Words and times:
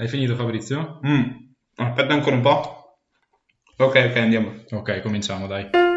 Hai 0.00 0.06
finito 0.06 0.36
Fabrizio? 0.36 1.00
Mm. 1.04 1.24
Aspetta 1.74 2.14
ancora 2.14 2.36
un 2.36 2.42
po'. 2.42 3.00
Ok, 3.78 3.96
ok, 4.10 4.16
andiamo. 4.16 4.52
Ok, 4.70 5.00
cominciamo, 5.00 5.48
dai. 5.48 5.87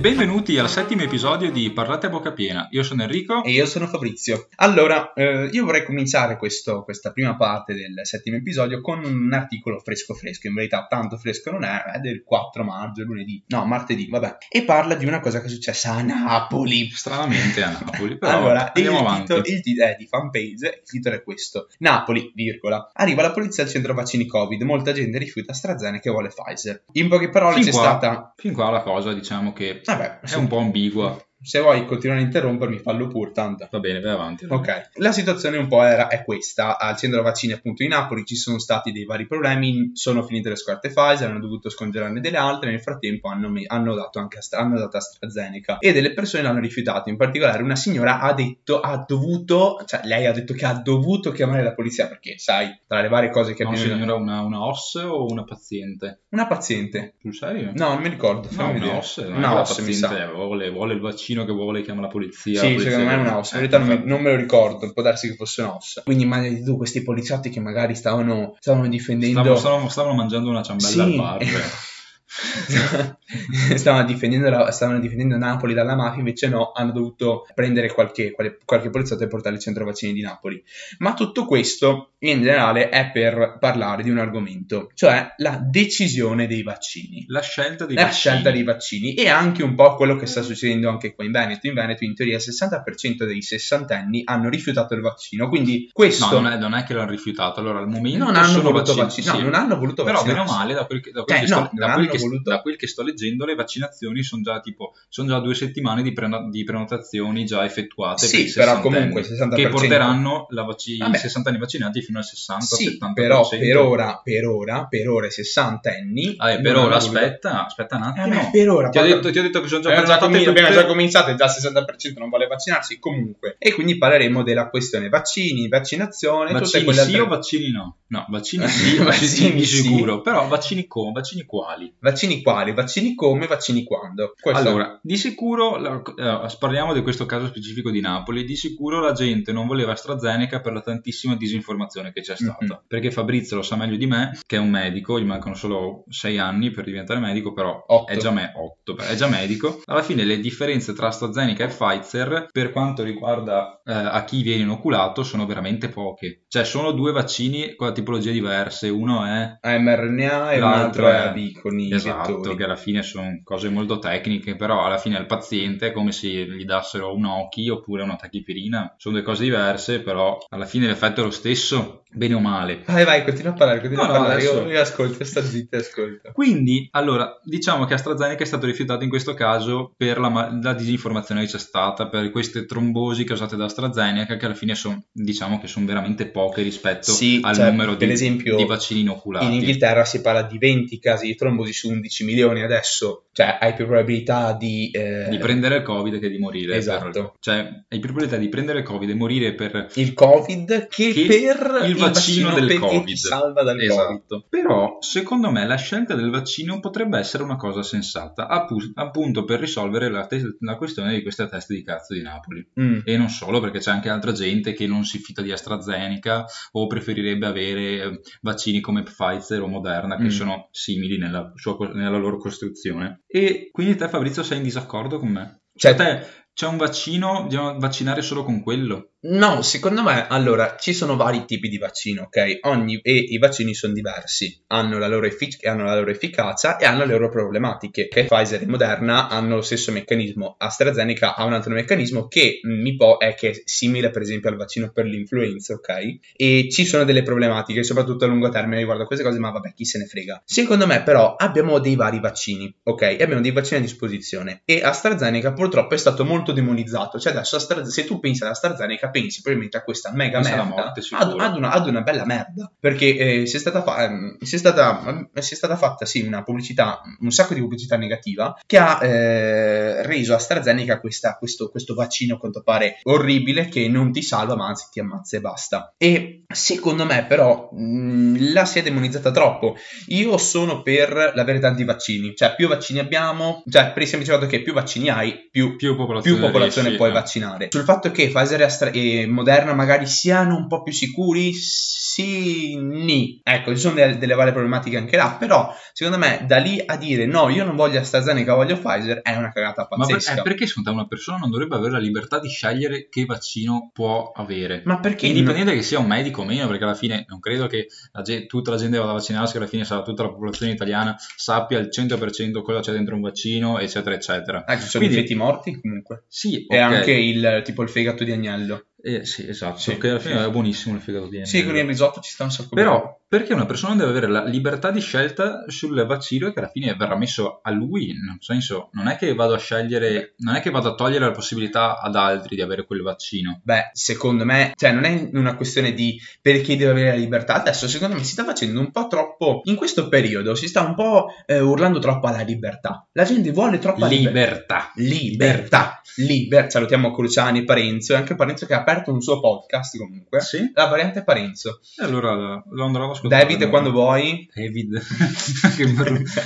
Benvenuti 0.00 0.56
al 0.58 0.70
settimo 0.70 1.02
episodio 1.02 1.50
di 1.52 1.70
Parlate 1.72 2.06
a 2.06 2.08
bocca 2.08 2.32
piena. 2.32 2.68
Io 2.70 2.82
sono 2.82 3.02
Enrico. 3.02 3.44
E 3.44 3.50
io 3.50 3.66
sono 3.66 3.86
Fabrizio. 3.86 4.48
Allora, 4.56 5.12
eh, 5.12 5.50
io 5.52 5.66
vorrei 5.66 5.84
cominciare 5.84 6.38
questo- 6.38 6.82
questa 6.84 7.12
prima 7.12 7.36
parte 7.36 7.74
del 7.74 8.00
settimo 8.04 8.36
episodio 8.36 8.80
con 8.80 9.04
un 9.04 9.30
articolo 9.34 9.78
fresco 9.80 10.14
fresco. 10.14 10.46
In 10.48 10.54
verità, 10.54 10.86
tanto 10.88 11.18
fresco 11.18 11.50
non 11.50 11.64
è, 11.64 11.82
è 11.94 11.98
del 11.98 12.22
4 12.24 12.64
maggio, 12.64 13.02
lunedì. 13.02 13.42
No, 13.48 13.66
martedì, 13.66 14.08
vabbè. 14.08 14.38
E 14.48 14.62
parla 14.64 14.94
di 14.94 15.04
una 15.04 15.20
cosa 15.20 15.40
che 15.40 15.46
è 15.46 15.50
successa 15.50 15.92
a 15.92 16.00
Napoli. 16.02 16.88
Stranamente 16.90 17.62
a 17.62 17.70
Napoli, 17.84 18.16
però 18.16 18.38
allora, 18.38 18.72
andiamo 18.72 19.00
il 19.00 19.04
avanti. 19.04 19.20
titolo, 19.34 19.42
il 19.46 19.60
titolo 19.60 19.90
è 19.90 19.96
di 19.98 20.06
fanpage, 20.06 20.66
il 20.82 20.88
titolo 20.88 21.14
è 21.16 21.22
questo. 21.22 21.68
Napoli, 21.80 22.32
virgola. 22.34 22.88
Arriva 22.94 23.20
la 23.20 23.32
polizia 23.32 23.64
al 23.64 23.68
centro 23.68 23.92
vaccini 23.92 24.24
Covid, 24.26 24.62
molta 24.62 24.92
gente 24.92 25.18
rifiuta 25.18 25.52
AstraZeneca 25.52 26.08
e 26.08 26.12
vuole 26.12 26.30
Pfizer. 26.34 26.84
In 26.92 27.08
poche 27.08 27.28
parole 27.28 27.56
Fin 27.56 27.64
c'è 27.64 27.70
qua- 27.70 27.82
stata... 27.82 28.32
Fin 28.36 28.54
qua 28.54 28.70
la 28.70 28.80
cosa 28.80 29.12
diciamo 29.12 29.52
che 29.52 29.80
Vabbè, 29.90 30.20
è 30.20 30.34
un 30.34 30.46
po' 30.46 30.58
ambigua. 30.58 31.20
Se 31.42 31.58
vuoi 31.60 31.86
continuare 31.86 32.20
a 32.20 32.24
interrompermi, 32.24 32.78
fallo 32.80 33.06
pur, 33.08 33.32
tanto. 33.32 33.66
Va 33.70 33.78
bene, 33.78 34.00
vai 34.00 34.12
avanti. 34.12 34.46
Ok, 34.48 34.90
la 34.96 35.10
situazione 35.10 35.56
un 35.56 35.68
po' 35.68 35.82
era, 35.82 36.08
è 36.08 36.22
questa, 36.22 36.78
al 36.78 36.96
centro 36.96 37.22
vaccini 37.22 37.52
appunto 37.54 37.82
di 37.82 37.88
Napoli 37.88 38.24
ci 38.26 38.36
sono 38.36 38.58
stati 38.58 38.92
dei 38.92 39.04
vari 39.06 39.26
problemi, 39.26 39.90
sono 39.94 40.22
finite 40.22 40.50
le 40.50 40.56
scorte 40.56 40.90
Pfizer, 40.90 41.30
hanno 41.30 41.40
dovuto 41.40 41.70
scongelarne 41.70 42.20
delle 42.20 42.36
altre, 42.36 42.70
nel 42.70 42.82
frattempo 42.82 43.28
hanno, 43.28 43.50
hanno 43.66 43.94
dato 43.94 44.18
anche 44.18 44.38
hanno 44.50 44.78
dato 44.78 44.96
AstraZeneca 44.98 45.78
e 45.78 45.92
delle 45.92 46.12
persone 46.12 46.42
l'hanno 46.42 46.60
rifiutato, 46.60 47.08
in 47.08 47.16
particolare 47.16 47.62
una 47.62 47.76
signora 47.76 48.20
ha 48.20 48.32
detto, 48.34 48.80
ha 48.80 49.02
dovuto, 49.06 49.82
cioè 49.86 50.00
lei 50.04 50.26
ha 50.26 50.32
detto 50.32 50.52
che 50.52 50.66
ha 50.66 50.74
dovuto 50.74 51.32
chiamare 51.32 51.62
la 51.62 51.72
polizia 51.72 52.06
perché 52.06 52.36
sai, 52.38 52.78
tra 52.86 53.00
le 53.00 53.08
varie 53.08 53.30
cose 53.30 53.54
che 53.54 53.64
No, 53.64 53.70
abbiamo... 53.70 53.92
signora, 53.94 54.14
una, 54.14 54.40
una 54.42 54.64
OS 54.66 54.94
o 54.96 55.24
una 55.26 55.44
paziente? 55.44 56.20
Una 56.30 56.46
paziente, 56.46 57.14
Sul 57.20 57.34
serio? 57.34 57.70
no 57.74 57.88
non 57.94 58.02
mi 58.02 58.08
ricordo, 58.08 58.48
No, 58.50 58.56
fammi 58.56 58.70
una 58.70 58.78
vedere. 58.80 58.96
OS, 58.98 59.16
una 59.28 59.60
OS 59.60 59.78
mi 59.78 59.92
sa. 59.94 60.30
vuole, 60.32 60.70
vuole 60.70 60.92
il 60.94 61.00
vaccino 61.00 61.28
che 61.34 61.52
vuole 61.52 61.82
chiama 61.82 62.00
la 62.02 62.08
polizia. 62.08 62.60
Sì, 62.60 62.66
la 62.66 62.72
polizia 62.74 62.90
secondo 62.90 63.10
me 63.10 63.16
è 63.16 63.20
una 63.20 63.38
OS. 63.38 63.50
In 63.52 63.56
Eh, 63.56 63.60
realtà 63.66 63.78
non, 63.78 63.88
mi- 63.88 64.02
non 64.06 64.20
me 64.22 64.30
lo 64.30 64.36
ricordo, 64.36 64.92
può 64.92 65.02
darsi 65.02 65.28
che 65.28 65.34
fosse 65.36 65.62
una 65.62 65.74
OS. 65.76 66.02
Quindi 66.04 66.24
immaginati 66.24 66.62
tu 66.62 66.76
questi 66.76 67.02
poliziotti 67.02 67.50
che 67.50 67.60
magari 67.60 67.94
stavano, 67.94 68.56
stavano 68.58 68.88
difendendo... 68.88 69.40
Stavo- 69.40 69.56
stavano, 69.56 69.88
stavano 69.88 70.14
mangiando 70.14 70.50
una 70.50 70.62
ciambella 70.62 71.04
Sì. 71.04 71.10
al 71.10 71.16
bar. 71.16 71.38
stavano, 73.76 74.04
difendendo 74.04 74.48
la- 74.50 74.70
stavano 74.70 74.98
difendendo 75.00 75.36
Napoli 75.36 75.74
dalla 75.74 75.94
mafia, 75.94 76.18
invece 76.18 76.48
no, 76.48 76.72
hanno 76.72 76.92
dovuto 76.92 77.46
prendere 77.54 77.92
qualche, 77.92 78.34
qualche 78.64 78.90
poliziotto 78.90 79.24
e 79.24 79.28
portarli 79.28 79.56
al 79.56 79.62
centro 79.62 79.84
vaccini 79.84 80.12
di 80.12 80.20
Napoli. 80.22 80.62
Ma 80.98 81.14
tutto 81.14 81.44
questo 81.44 82.10
in 82.22 82.42
generale 82.42 82.88
è 82.90 83.10
per 83.12 83.56
parlare 83.58 84.02
di 84.02 84.10
un 84.10 84.18
argomento, 84.18 84.90
cioè 84.94 85.32
la 85.38 85.58
decisione 85.62 86.46
dei 86.46 86.62
vaccini. 86.62 87.24
La 87.28 87.40
scelta 87.40 87.86
dei 87.86 87.96
La 87.96 88.02
vaccini. 88.04 88.18
scelta 88.34 88.50
dei 88.50 88.62
vaccini 88.62 89.14
e 89.14 89.28
anche 89.28 89.62
un 89.62 89.74
po' 89.74 89.94
quello 89.94 90.16
che 90.16 90.26
sta 90.26 90.42
succedendo 90.42 90.88
anche 90.88 91.14
qua 91.14 91.24
in 91.24 91.30
Veneto. 91.32 91.66
In 91.66 91.74
Veneto, 91.74 92.04
in 92.04 92.14
teoria, 92.14 92.36
il 92.36 92.42
60% 92.42 93.24
dei 93.24 93.42
sessantenni 93.42 94.22
hanno 94.24 94.48
rifiutato 94.48 94.94
il 94.94 95.00
vaccino. 95.00 95.48
Quindi 95.48 95.88
questo 95.92 96.26
No, 96.30 96.40
non 96.40 96.52
è, 96.52 96.56
non 96.58 96.74
è 96.74 96.84
che 96.84 96.94
l'hanno 96.94 97.10
rifiutato. 97.10 97.60
Allora, 97.60 97.78
al 97.78 97.88
momento 97.88 98.18
non 98.24 98.36
hanno 98.36 98.60
voluto 98.60 98.94
vaccin- 98.94 99.24
vaccinare. 99.24 99.38
sì. 99.38 99.44
No, 99.44 99.50
non 99.50 99.54
hanno 99.60 99.76
voluto 99.78 100.04
Però 100.04 100.24
meno 100.24 100.44
male, 100.44 100.74
da 100.74 100.84
quel 100.86 101.00
che, 101.00 101.10
da 101.12 101.22
quel 101.22 101.36
Eh, 101.36 101.40
che 101.40 101.46
no, 101.48 101.56
sto, 101.56 101.60
non 101.60 101.70
da 101.74 101.86
quel 101.94 102.04
hanno 102.04 102.12
che- 102.12 102.18
voluto. 102.18 102.50
da 102.50 102.60
quel 102.60 102.76
che 102.76 102.86
sto 102.86 103.02
leggendo, 103.02 103.18
le 103.28 103.54
vaccinazioni 103.54 104.22
sono 104.22 104.42
già 104.42 104.60
tipo 104.60 104.94
sono 105.08 105.28
già 105.28 105.38
due 105.40 105.54
settimane 105.54 106.02
di, 106.02 106.12
preno- 106.12 106.48
di 106.50 106.64
prenotazioni 106.64 107.44
già 107.44 107.64
effettuate 107.64 108.26
Sì, 108.26 108.44
per 108.44 108.52
però 108.54 108.74
60 108.76 108.80
comunque 108.82 109.20
anni, 109.22 109.30
60%. 109.30 109.54
che 109.54 109.68
porteranno 109.68 110.46
la 110.50 110.62
vac- 110.62 110.86
i 110.86 110.96
Vabbè. 110.98 111.16
60 111.18 111.48
anni 111.50 111.58
vaccinati 111.58 112.00
fino 112.02 112.18
al 112.18 112.24
60 112.24 112.64
Sì, 112.76 112.98
70%. 112.98 113.12
però 113.14 113.48
per 113.48 113.76
ora, 113.76 114.20
per 114.22 114.46
ora, 114.46 114.86
per 114.88 115.08
ora 115.08 115.26
i 115.26 115.30
sessantenni. 115.30 116.34
Ah, 116.38 116.50
eh, 116.50 116.54
non 116.54 116.62
per 116.62 116.76
ora, 116.76 116.96
aspetta, 116.96 117.64
aspetta 117.66 117.96
un 117.96 118.02
Eh, 118.02 118.06
attimo. 118.20 118.28
beh, 118.28 118.48
per 118.52 118.68
ora. 118.70 118.88
ti, 118.88 118.98
ho 118.98 119.02
detto, 119.02 119.30
ti 119.30 119.38
ho 119.38 119.42
detto 119.42 119.60
che 119.60 119.68
sono 119.68 119.80
già 119.82 119.88
Abbiamo 119.88 120.06
già, 120.06 120.16
prenotati 120.18 120.32
comin- 120.44 120.48
abbiamo 120.48 120.68
già 120.68 120.80
tutte. 120.82 120.92
cominciato 120.92 121.30
e 121.30 121.34
già 121.34 121.44
il 121.44 121.50
60% 121.50 122.18
non 122.18 122.28
vuole 122.28 122.46
vaccinarsi 122.46 122.98
comunque. 122.98 123.56
E 123.58 123.72
quindi 123.72 123.98
parleremo 123.98 124.42
della 124.42 124.68
questione 124.68 125.08
vaccini, 125.08 125.68
vaccinazione, 125.68 126.48
tutte 126.48 126.60
Vaccini 126.60 126.84
quelle 126.84 127.00
sì 127.00 127.06
altre- 127.06 127.20
o 127.20 127.26
vaccini 127.26 127.70
no? 127.70 127.96
No, 128.10 128.26
vaccini 128.28 128.66
sì, 128.68 128.96
vaccini 128.96 129.64
sì. 129.64 129.82
sicuro. 129.82 130.20
Però 130.20 130.46
vaccini 130.48 130.86
come? 130.86 131.12
Vaccini 131.12 131.44
quali? 131.44 131.92
Vaccini 132.00 132.42
quali, 132.42 132.72
vaccini 132.74 133.14
come, 133.14 133.46
vaccini 133.46 133.84
quando. 133.84 134.34
Questo- 134.38 134.60
Allora, 134.60 134.98
di 135.02 135.16
sicuro, 135.16 135.76
eh, 136.16 136.56
parliamo 136.58 136.92
di 136.92 137.02
questo 137.02 137.24
caso 137.26 137.46
specifico 137.46 137.90
di 137.90 138.00
Napoli, 138.00 138.44
di 138.44 138.56
sicuro 138.56 139.00
la 139.00 139.12
gente 139.12 139.52
non 139.52 139.66
voleva 139.68 139.92
AstraZeneca 139.92 140.60
per 140.60 140.72
la 140.72 140.80
tantissima 140.80 141.36
disinformazione 141.36 142.12
che 142.12 142.20
c'è 142.20 142.34
stata. 142.36 142.64
Mhm. 142.64 142.82
Perché 142.88 143.10
Fabrizio 143.12 143.56
lo 143.56 143.62
sa 143.62 143.76
meglio 143.76 143.96
di 143.96 144.06
me, 144.06 144.38
che 144.44 144.56
è 144.56 144.58
un 144.58 144.70
medico, 144.70 145.20
gli 145.20 145.24
mancano 145.24 145.54
solo 145.54 146.04
sei 146.08 146.38
anni 146.38 146.70
per 146.70 146.84
diventare 146.84 147.20
medico, 147.20 147.52
però 147.52 147.84
Otto. 147.86 148.10
è 148.12 148.16
già, 148.16 148.30
me- 148.32 148.52
otto, 148.56 148.96
è 148.96 149.14
già 149.14 149.28
medico. 149.28 149.82
Alla 149.84 150.02
fine 150.02 150.24
le 150.24 150.40
differenze 150.40 150.92
tra 150.94 151.06
AstraZeneca 151.06 151.64
e 151.64 151.68
Pfizer, 151.68 152.48
per 152.50 152.72
quanto 152.72 153.04
riguarda 153.04 153.80
eh, 153.84 153.92
a 153.92 154.24
chi 154.24 154.42
viene 154.42 154.62
inoculato, 154.62 155.22
sono 155.22 155.46
veramente 155.46 155.88
poche. 155.88 156.42
Cioè, 156.48 156.64
sono 156.64 156.90
due 156.90 157.12
vaccini 157.12 157.76
con 157.76 157.86
tipologie 158.00 158.32
diverse. 158.32 158.88
Uno 158.88 159.24
è 159.24 159.58
a 159.60 159.78
mRNA 159.78 160.52
e 160.52 160.58
L'altro 160.58 161.06
altro 161.06 161.08
è 161.08 161.12
è- 161.12 161.26
a 161.28 161.30
B 161.32 161.52
con 161.52 161.78
i 161.78 161.92
Esatto, 161.92 162.36
vettori. 162.36 162.56
che 162.56 162.64
alla 162.64 162.76
fine 162.76 163.02
sono 163.02 163.40
cose 163.44 163.68
molto 163.68 163.98
tecniche, 163.98 164.56
però 164.56 164.84
alla 164.84 164.98
fine 164.98 165.16
al 165.16 165.26
paziente 165.26 165.88
è 165.88 165.92
come 165.92 166.12
se 166.12 166.28
gli 166.28 166.64
dassero 166.64 167.14
un 167.14 167.24
Oki 167.24 167.68
oppure 167.68 168.02
una 168.02 168.16
tachipirina. 168.16 168.94
Sono 168.96 169.14
due 169.16 169.24
cose 169.24 169.44
diverse, 169.44 170.00
però 170.00 170.38
alla 170.48 170.66
fine 170.66 170.86
l'effetto 170.86 171.20
è 171.20 171.24
lo 171.24 171.30
stesso, 171.30 172.02
bene 172.12 172.34
o 172.34 172.40
male. 172.40 172.82
Vai, 172.86 173.04
vai, 173.04 173.24
continua 173.24 173.52
a 173.52 173.54
parlare, 173.54 173.80
continua 173.80 174.06
No, 174.06 174.10
a 174.10 174.12
no, 174.14 174.18
parlare. 174.20 174.40
adesso- 174.42 174.62
Io, 174.62 174.70
io 174.72 174.80
ascolto, 174.80 175.24
sta 175.24 175.42
zitto 175.42 175.76
e 175.76 175.78
ascolto. 175.78 176.30
Quindi, 176.32 176.88
allora, 176.92 177.38
diciamo 177.44 177.84
che 177.84 177.94
AstraZeneca 177.94 178.42
è 178.42 178.46
stato 178.46 178.66
rifiutato 178.66 179.04
in 179.04 179.10
questo 179.10 179.34
caso 179.34 179.92
per 179.96 180.18
la, 180.18 180.50
la 180.60 180.72
disinformazione 180.74 181.42
che 181.42 181.46
c'è 181.48 181.58
stata, 181.58 182.08
per 182.08 182.30
queste 182.30 182.64
trombosi 182.66 183.24
causate 183.24 183.56
da 183.56 183.64
AstraZeneca, 183.64 184.36
che 184.36 184.44
alla 184.46 184.54
fine 184.54 184.74
sono, 184.74 185.04
diciamo 185.12 185.58
che 185.60 185.66
sono 185.66 185.86
veramente 185.86 186.26
poche 186.26 186.62
rispetto 186.62 187.10
Sì, 187.12 187.40
al 187.42 187.54
cioè, 187.54 187.70
numero 187.70 187.89
per 187.96 188.06
di, 188.08 188.12
esempio, 188.12 188.56
di 188.56 188.64
vaccini 188.64 189.00
inoculati. 189.00 189.44
In 189.46 189.52
Inghilterra 189.52 190.04
si 190.04 190.20
parla 190.20 190.42
di 190.42 190.58
20 190.58 190.98
casi 190.98 191.26
di 191.26 191.34
trombosi 191.34 191.72
su 191.72 191.88
11 191.90 192.24
milioni 192.24 192.62
adesso, 192.62 193.24
cioè 193.32 193.58
hai 193.60 193.74
più 193.74 193.86
probabilità 193.86 194.52
di... 194.52 194.90
eh, 194.90 195.26
di 195.28 195.38
prendere 195.38 195.76
il 195.76 195.82
covid 195.82 196.18
che 196.18 196.28
di 196.28 196.38
morire 196.38 196.76
Esatto. 196.76 197.10
per- 197.10 197.32
cioè 197.40 197.56
hai 197.58 197.98
più 197.98 198.00
probabilità 198.00 198.36
di 198.36 198.48
prendere 198.48 198.78
il 198.80 198.84
covid 198.84 199.08
e 199.10 199.14
morire 199.14 199.54
per 199.54 199.88
il 199.94 200.12
covid 200.14 200.88
che, 200.88 201.12
Che 201.12 201.24
per 201.26 201.82
il 201.86 201.96
vaccino 201.96 202.52
del 202.54 202.66
per- 202.66 202.78
Covid. 202.78 203.16
salva 203.16 203.62
dal 203.62 203.76
covid. 203.76 203.90
esatto 203.90 204.46
però 204.48 204.96
secondo 205.00 205.50
me 205.50 205.66
la 205.66 205.76
scelta 205.76 206.14
del 206.14 206.30
vaccino 206.30 206.80
potrebbe 206.80 207.18
essere 207.18 207.42
una 207.42 207.56
cosa 207.56 207.82
sensata 207.82 208.46
appu- 208.48 208.90
appunto 208.94 209.44
per 209.44 209.60
risolvere 209.60 210.10
la, 210.10 210.26
te- 210.26 210.56
la 210.60 210.76
questione 210.76 211.14
di 211.14 211.22
queste 211.22 211.46
teste 211.48 211.74
di 211.74 211.82
cazzo 211.82 212.14
di 212.14 212.22
Napoli 212.22 212.66
Mm. 212.80 213.00
e 213.04 213.16
non 213.16 213.28
solo 213.28 213.60
perché 213.60 213.78
c'è 213.78 213.90
anche 213.90 214.08
altra 214.08 214.32
gente 214.32 214.72
che 214.72 214.86
non 214.86 215.04
si 215.04 215.18
fida 215.18 215.42
di 215.42 215.50
AstraZeneca 215.52 216.44
o 216.72 216.86
preferirebbe 216.86 217.46
avere 217.46 217.79
eh, 217.80 218.20
vaccini 218.40 218.80
come 218.80 219.02
Pfizer 219.02 219.62
o 219.62 219.66
Moderna 219.66 220.16
che 220.16 220.24
Mm. 220.24 220.28
sono 220.28 220.68
simili 220.70 221.18
nella, 221.18 221.52
sua 221.54 221.76
nella 221.92 222.18
loro 222.18 222.36
costruzione 222.38 223.22
e 223.26 223.68
quindi 223.70 223.96
te 223.96 224.08
Fabrizio 224.08 224.42
sei 224.42 224.58
in 224.58 224.64
disaccordo 224.64 225.18
con 225.18 225.28
me? 225.28 225.62
Cioè, 225.74 225.94
te 225.94 226.26
c'è 226.60 226.66
un 226.66 226.76
vaccino, 226.76 227.46
dobbiamo 227.48 227.78
vaccinare 227.78 228.20
solo 228.20 228.44
con 228.44 228.62
quello. 228.62 229.12
No, 229.22 229.60
secondo 229.60 230.02
me, 230.02 230.26
allora, 230.28 230.76
ci 230.78 230.94
sono 230.94 231.14
vari 231.14 231.44
tipi 231.44 231.68
di 231.68 231.76
vaccino, 231.76 232.22
ok? 232.22 232.60
Ogni, 232.62 233.00
e 233.02 233.14
i 233.14 233.36
vaccini 233.36 233.74
sono 233.74 233.92
diversi, 233.92 234.62
hanno 234.68 234.96
la, 234.96 235.08
loro 235.08 235.26
effic- 235.26 235.66
hanno 235.66 235.84
la 235.84 235.94
loro 235.94 236.10
efficacia 236.10 236.78
e 236.78 236.86
hanno 236.86 237.04
le 237.04 237.12
loro 237.12 237.28
problematiche. 237.28 238.08
Che 238.08 238.24
Pfizer 238.24 238.62
e 238.62 238.66
Moderna 238.66 239.28
hanno 239.28 239.56
lo 239.56 239.60
stesso 239.60 239.92
meccanismo, 239.92 240.54
AstraZeneca 240.58 241.34
ha 241.34 241.44
un 241.44 241.52
altro 241.52 241.74
meccanismo 241.74 242.28
che 242.28 242.60
mi 242.62 242.96
po- 242.96 243.18
è 243.18 243.34
che 243.34 243.50
è 243.50 243.62
simile 243.64 244.08
per 244.08 244.22
esempio 244.22 244.48
al 244.48 244.56
vaccino 244.56 244.90
per 244.90 245.04
l'influenza, 245.04 245.74
ok? 245.74 245.88
E 246.34 246.68
ci 246.70 246.86
sono 246.86 247.04
delle 247.04 247.22
problematiche, 247.22 247.82
soprattutto 247.82 248.24
a 248.24 248.28
lungo 248.28 248.48
termine 248.48 248.78
riguardo 248.78 249.02
a 249.02 249.06
queste 249.06 249.24
cose, 249.24 249.38
ma 249.38 249.50
vabbè, 249.50 249.74
chi 249.74 249.84
se 249.84 249.98
ne 249.98 250.06
frega. 250.06 250.42
Secondo 250.46 250.86
me, 250.86 251.02
però, 251.02 251.36
abbiamo 251.36 251.78
dei 251.78 251.94
vari 251.94 252.20
vaccini, 252.20 252.74
ok? 252.84 253.02
E 253.02 253.22
abbiamo 253.22 253.42
dei 253.42 253.52
vaccini 253.52 253.80
a 253.80 253.82
disposizione 253.82 254.62
e 254.64 254.80
AstraZeneca 254.82 255.52
purtroppo 255.52 255.92
è 255.92 255.98
stato 255.98 256.24
molto 256.24 256.49
molto 256.50 256.60
demonizzato. 256.60 257.18
Cioè 257.18 257.32
adesso 257.32 257.56
Astra- 257.56 257.84
se 257.84 258.04
tu 258.04 258.18
pensi 258.20 258.42
ad 258.42 258.50
AstraZeneca 258.50 259.10
pensi 259.10 259.40
probabilmente 259.40 259.76
a 259.78 259.82
questa 259.82 260.12
mega 260.12 260.40
la 260.40 260.48
merda, 260.48 260.64
morte, 260.64 261.00
ad, 261.10 261.34
ad 261.38 261.56
una, 261.56 261.70
ad 261.70 261.86
una 261.86 262.00
bella 262.02 262.24
merda. 262.24 262.70
Perché 262.78 263.16
eh, 263.16 263.46
si, 263.46 263.56
è 263.56 263.58
stata 263.58 263.82
fa- 263.82 264.04
ehm, 264.04 264.38
si, 264.40 264.56
è 264.56 264.58
stata, 264.58 265.28
si 265.34 265.54
è 265.54 265.56
stata 265.56 265.76
fatta 265.76 266.04
sì 266.04 266.22
una 266.22 266.42
pubblicità, 266.42 267.00
un 267.20 267.30
sacco 267.30 267.54
di 267.54 267.60
pubblicità 267.60 267.96
negativa 267.96 268.58
che 268.66 268.78
ha 268.78 268.98
eh, 269.02 270.02
reso 270.06 270.34
AstraZeneca 270.34 271.00
questa- 271.00 271.36
questo, 271.38 271.70
questo 271.70 271.94
vaccino 271.94 272.34
a 272.34 272.38
quanto 272.38 272.62
pare 272.62 272.98
orribile 273.04 273.68
che 273.68 273.88
non 273.88 274.12
ti 274.12 274.22
salva 274.22 274.56
ma 274.56 274.66
anzi 274.66 274.86
ti 274.90 275.00
ammazza 275.00 275.36
e 275.36 275.40
basta. 275.40 275.94
E 275.96 276.44
secondo 276.52 277.04
me 277.04 277.24
però 277.26 277.70
mh, 277.72 278.52
la 278.52 278.64
si 278.64 278.78
è 278.78 278.82
demonizzata 278.82 279.30
troppo. 279.30 279.76
Io 280.08 280.36
sono 280.38 280.82
per 280.82 281.32
l'avere 281.34 281.58
tanti 281.58 281.84
vaccini, 281.84 282.34
cioè 282.34 282.54
più 282.54 282.68
vaccini 282.68 282.98
abbiamo, 282.98 283.62
cioè 283.68 283.92
per 283.92 284.02
il 284.02 284.08
semplice 284.08 284.32
fatto 284.32 284.46
che 284.46 284.62
più 284.62 284.72
vaccini 284.72 285.08
hai, 285.08 285.48
più 285.50 285.76
Più 285.76 285.96
popolazione, 285.96 286.36
più 286.36 286.39
popolazione 286.40 286.88
riesci, 286.88 286.96
puoi 287.02 287.10
eh. 287.10 287.20
vaccinare. 287.20 287.68
Sul 287.70 287.84
fatto 287.84 288.10
che 288.10 288.28
Pfizer 288.30 288.60
e, 288.60 288.64
Astra- 288.64 288.90
e 288.90 289.26
Moderna 289.26 289.72
magari 289.74 290.06
siano 290.06 290.56
un 290.56 290.66
po' 290.66 290.82
più 290.82 290.92
sicuri, 290.92 291.52
sì, 291.52 292.76
ni. 292.76 293.40
Ecco, 293.42 293.74
ci 293.74 293.80
sono 293.80 293.94
delle, 293.94 294.18
delle 294.18 294.34
varie 294.34 294.52
problematiche 294.52 294.96
anche 294.96 295.16
là, 295.16 295.36
però 295.38 295.72
secondo 295.92 296.18
me 296.18 296.44
da 296.46 296.58
lì 296.58 296.82
a 296.84 296.96
dire 296.96 297.26
no, 297.26 297.48
io 297.48 297.64
non 297.64 297.76
voglio 297.76 297.98
AstraZeneca, 298.00 298.54
voglio 298.54 298.78
Pfizer, 298.78 299.20
è 299.22 299.36
una 299.36 299.50
cagata 299.52 299.86
Ma 299.90 300.04
per- 300.06 300.16
pazzesca. 300.16 300.40
eh, 300.40 300.42
perché 300.42 300.66
secondo 300.66 300.90
te 300.90 300.96
una 300.96 301.06
persona 301.06 301.38
non 301.38 301.50
dovrebbe 301.50 301.76
avere 301.76 301.92
la 301.92 301.98
libertà 301.98 302.40
di 302.40 302.48
scegliere 302.48 303.08
che 303.08 303.24
vaccino 303.24 303.90
può 303.92 304.32
avere? 304.34 304.82
Ma 304.84 304.98
perché 304.98 305.26
Indipendente 305.26 305.72
che 305.74 305.82
sia 305.82 305.98
un 305.98 306.06
medico 306.06 306.42
o 306.42 306.44
meno, 306.44 306.66
perché 306.66 306.84
alla 306.84 306.94
fine 306.94 307.24
non 307.28 307.38
credo 307.40 307.66
che 307.66 307.86
la 308.12 308.22
ge- 308.22 308.46
tutta 308.46 308.70
la 308.72 308.76
gente 308.76 308.98
vada 308.98 309.10
a 309.10 309.14
vaccinarsi, 309.14 309.56
alla 309.56 309.66
fine 309.66 309.84
sarà 309.84 310.02
tutta 310.02 310.22
la 310.24 310.30
popolazione 310.30 310.72
italiana 310.72 311.16
sappia 311.36 311.78
al 311.78 311.88
100% 311.90 312.62
cosa 312.62 312.80
c'è 312.80 312.92
dentro 312.92 313.14
un 313.14 313.20
vaccino, 313.20 313.78
eccetera, 313.78 314.14
eccetera. 314.14 314.64
Ah, 314.66 314.78
ci 314.78 314.86
sono 314.88 315.04
Quindi- 315.04 315.18
i 315.18 315.22
feti 315.22 315.34
morti 315.36 315.80
comunque. 315.80 316.19
Sì, 316.28 316.66
E 316.66 316.76
ok. 316.76 316.80
anche 316.80 317.12
il 317.12 317.62
tipo 317.64 317.82
il 317.82 317.88
fegato 317.90 318.24
di 318.24 318.32
agnello. 318.32 318.89
Eh, 319.02 319.24
sì, 319.24 319.48
esatto, 319.48 319.78
Sì, 319.78 319.96
che 319.98 320.08
alla 320.10 320.18
fine 320.18 320.38
sì. 320.40 320.46
è 320.46 320.50
buonissimo 320.50 320.94
il 320.94 321.00
fegato 321.00 321.28
di 321.28 321.44
Sì, 321.44 321.56
agnello. 321.56 321.72
con 321.72 321.80
il 321.80 321.86
risotto 321.86 322.20
ci 322.20 322.30
sta 322.30 322.44
un 322.44 322.50
sacco 322.50 322.74
bene. 322.74 322.88
Però 322.88 323.18
perché 323.30 323.54
una 323.54 323.64
persona 323.66 323.94
deve 323.94 324.10
avere 324.10 324.26
la 324.26 324.44
libertà 324.44 324.90
di 324.90 325.00
scelta 325.00 325.64
sul 325.68 326.04
vaccino 326.04 326.52
che 326.52 326.58
alla 326.58 326.68
fine 326.68 326.94
verrà 326.96 327.16
messo 327.16 327.60
a 327.62 327.70
lui? 327.70 328.06
Nel 328.08 328.36
senso, 328.40 328.88
non 328.94 329.06
è 329.06 329.16
che 329.16 329.32
vado 329.34 329.54
a 329.54 329.58
scegliere, 329.58 330.34
non 330.38 330.56
è 330.56 330.60
che 330.60 330.70
vado 330.70 330.88
a 330.90 330.94
togliere 330.94 331.26
la 331.26 331.30
possibilità 331.30 332.00
ad 332.00 332.16
altri 332.16 332.56
di 332.56 332.62
avere 332.62 332.84
quel 332.84 333.02
vaccino. 333.02 333.60
Beh, 333.62 333.90
secondo 333.92 334.44
me, 334.44 334.72
cioè 334.74 334.90
non 334.92 335.04
è 335.04 335.28
una 335.32 335.54
questione 335.54 335.92
di 335.92 336.20
perché 336.42 336.76
deve 336.76 336.90
avere 336.90 337.10
la 337.10 337.16
libertà, 337.16 337.54
adesso 337.54 337.86
secondo 337.86 338.16
me 338.16 338.24
si 338.24 338.32
sta 338.32 338.44
facendo 338.44 338.80
un 338.80 338.90
po' 338.90 339.06
troppo, 339.06 339.60
in 339.64 339.76
questo 339.76 340.08
periodo 340.08 340.54
si 340.56 340.66
sta 340.66 340.80
un 340.80 340.96
po' 340.96 341.26
eh, 341.46 341.60
urlando 341.60 342.00
troppo 342.00 342.26
alla 342.26 342.42
libertà. 342.42 343.06
La 343.12 343.24
gente 343.24 343.52
vuole 343.52 343.78
troppa 343.78 344.08
libertà. 344.08 344.90
Libertà. 344.96 345.20
Libertà, 345.30 346.00
liber. 346.16 346.70
Salutiamo 346.70 347.12
Cruciani, 347.12 347.64
Parenzo, 347.64 348.12
e 348.12 348.16
anche 348.16 348.34
Parenzo 348.34 348.66
che 348.66 348.74
ha 348.74 348.82
aperto 348.90 349.12
un 349.12 349.20
suo 349.20 349.40
podcast 349.40 349.96
comunque. 349.96 350.40
Sì? 350.40 350.70
La 350.74 350.86
variante 350.86 351.22
Parenzo. 351.22 351.80
E 351.96 352.04
allora 352.04 352.62
lo 352.68 352.84
andrò 352.84 353.04
ad 353.04 353.10
ascoltare. 353.10 353.44
David, 353.44 353.68
quando 353.68 353.90
vuoi. 353.92 354.48
David. 354.52 355.00
che 355.76 355.86
brutto. 355.86 356.40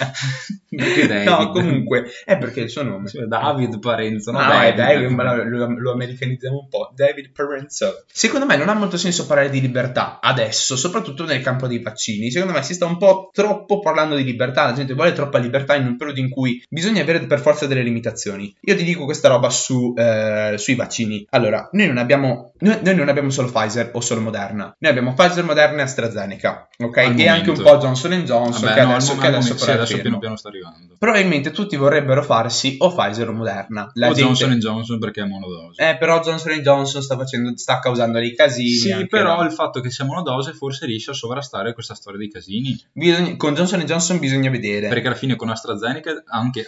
David? 0.69 1.11
No, 1.25 1.51
comunque, 1.51 2.07
è 2.25 2.37
perché 2.37 2.63
il 2.63 2.71
suo 2.71 2.83
nome. 2.83 3.09
Sì, 3.09 3.25
David 3.27 3.79
Parenzo, 3.79 4.31
no? 4.33 4.41
No, 4.41 4.49
David. 4.49 4.73
è 4.73 4.75
David, 4.75 5.09
ma 5.11 5.35
lo- 5.35 5.79
lo 5.79 5.93
americanizziamo 5.93 6.59
un 6.59 6.69
po'. 6.69 6.91
David 6.95 7.31
Parenzo. 7.33 8.05
Secondo 8.13 8.47
me 8.47 8.57
non 8.57 8.69
ha 8.69 8.75
molto 8.75 8.97
senso 8.97 9.27
parlare 9.27 9.51
di 9.51 9.61
libertà 9.61 10.19
adesso, 10.21 10.77
soprattutto 10.77 11.25
nel 11.25 11.43
campo 11.43 11.67
dei 11.67 11.81
vaccini. 11.81 12.31
Secondo 12.31 12.55
me 12.55 12.63
si 12.63 12.75
sta 12.75 12.87
un 12.87 12.99
po' 12.99 13.31
troppo 13.33 13.79
parlando 13.81 14.17
di 14.17 14.25
libertà. 14.25 14.65
La 14.65 14.73
gente 14.73 14.95
vuole 14.95 15.13
troppa 15.13 15.39
libertà 15.39 15.75
in 15.77 15.87
un 15.87 15.97
periodo 15.97 16.21
in 16.21 16.31
cui 16.31 16.63
bisogna 16.69 17.03
avere 17.03 17.25
per 17.27 17.41
forza 17.41 17.67
delle 17.67 17.83
limitazioni. 17.83 18.55
Io 18.61 18.77
ti 18.77 18.85
dico 18.85 19.05
questa 19.05 19.29
roba 19.29 19.51
su, 19.51 19.95
eh, 19.97 20.55
sui 20.57 20.75
vaccini. 20.75 21.27
Allora, 21.31 21.69
noi 21.73 21.87
non 21.87 21.99
abbiamo. 21.99 22.34
Noi, 22.59 22.79
noi 22.83 22.95
non 22.95 23.09
abbiamo 23.09 23.31
solo 23.31 23.51
Pfizer 23.51 23.91
o 23.95 24.01
solo 24.01 24.21
Moderna. 24.21 24.75
Noi 24.79 24.91
abbiamo 24.91 25.15
Pfizer, 25.15 25.45
Moderna 25.45 25.81
e 25.81 25.83
AstraZeneca. 25.83 26.69
Ok? 26.79 26.97
Al 26.97 27.19
e 27.19 27.29
anche 27.29 27.51
un 27.51 27.57
momento. 27.57 27.63
po' 27.63 27.77
Johnson 27.79 28.13
Johnson. 28.25 28.61
Vabbè, 28.63 28.75
che 28.75 28.81
no, 28.83 28.91
adesso, 28.93 29.17
che 29.17 29.27
adesso 29.27 29.41
momento- 29.41 29.65
sì, 29.65 29.71
adesso 29.71 30.01
piano 30.01 30.19
piano 30.19 30.37
sta 30.37 30.49
arrivando. 30.49 30.97
Probabilmente 30.99 31.51
tutti 31.51 31.77
vorrebbero 31.77 32.23
farsi 32.23 32.77
o 32.81 32.95
Pfizer 32.95 33.29
o 33.29 33.33
Moderna. 33.33 33.91
La 33.95 34.09
o 34.09 34.13
gente- 34.15 34.33
Johnson 34.35 34.59
Johnson 34.59 34.99
perché 34.99 35.23
è 35.23 35.27
monodose. 35.27 35.89
eh, 35.89 35.97
però 35.97 36.21
Johnson 36.21 36.53
Johnson 36.61 37.03
sta, 37.03 37.17
facendo, 37.17 37.57
sta 37.57 37.79
causando 37.79 38.19
dei 38.19 38.35
casini. 38.35 38.71
Sì, 38.71 39.07
però 39.07 39.39
là. 39.41 39.45
il 39.45 39.53
fatto 39.53 39.81
che 39.81 39.91
sia 39.91 40.05
monodose 40.05 40.53
forse 40.53 40.87
riesce 40.87 41.11
a 41.11 41.15
sovrastare 41.15 41.75
questa 41.75 41.95
storia 41.95 42.19
dei 42.19 42.31
casini. 42.31 42.79
Bisogna- 42.93 43.37
con 43.37 43.55
Johnson 43.55 43.81
Johnson 43.81 44.19
bisogna 44.19 44.51
vedere. 44.51 44.89
Perché 44.89 45.07
alla 45.07 45.17
fine 45.17 45.37
con 45.37 45.49
AstraZeneca 45.51 46.23
anche, 46.27 46.67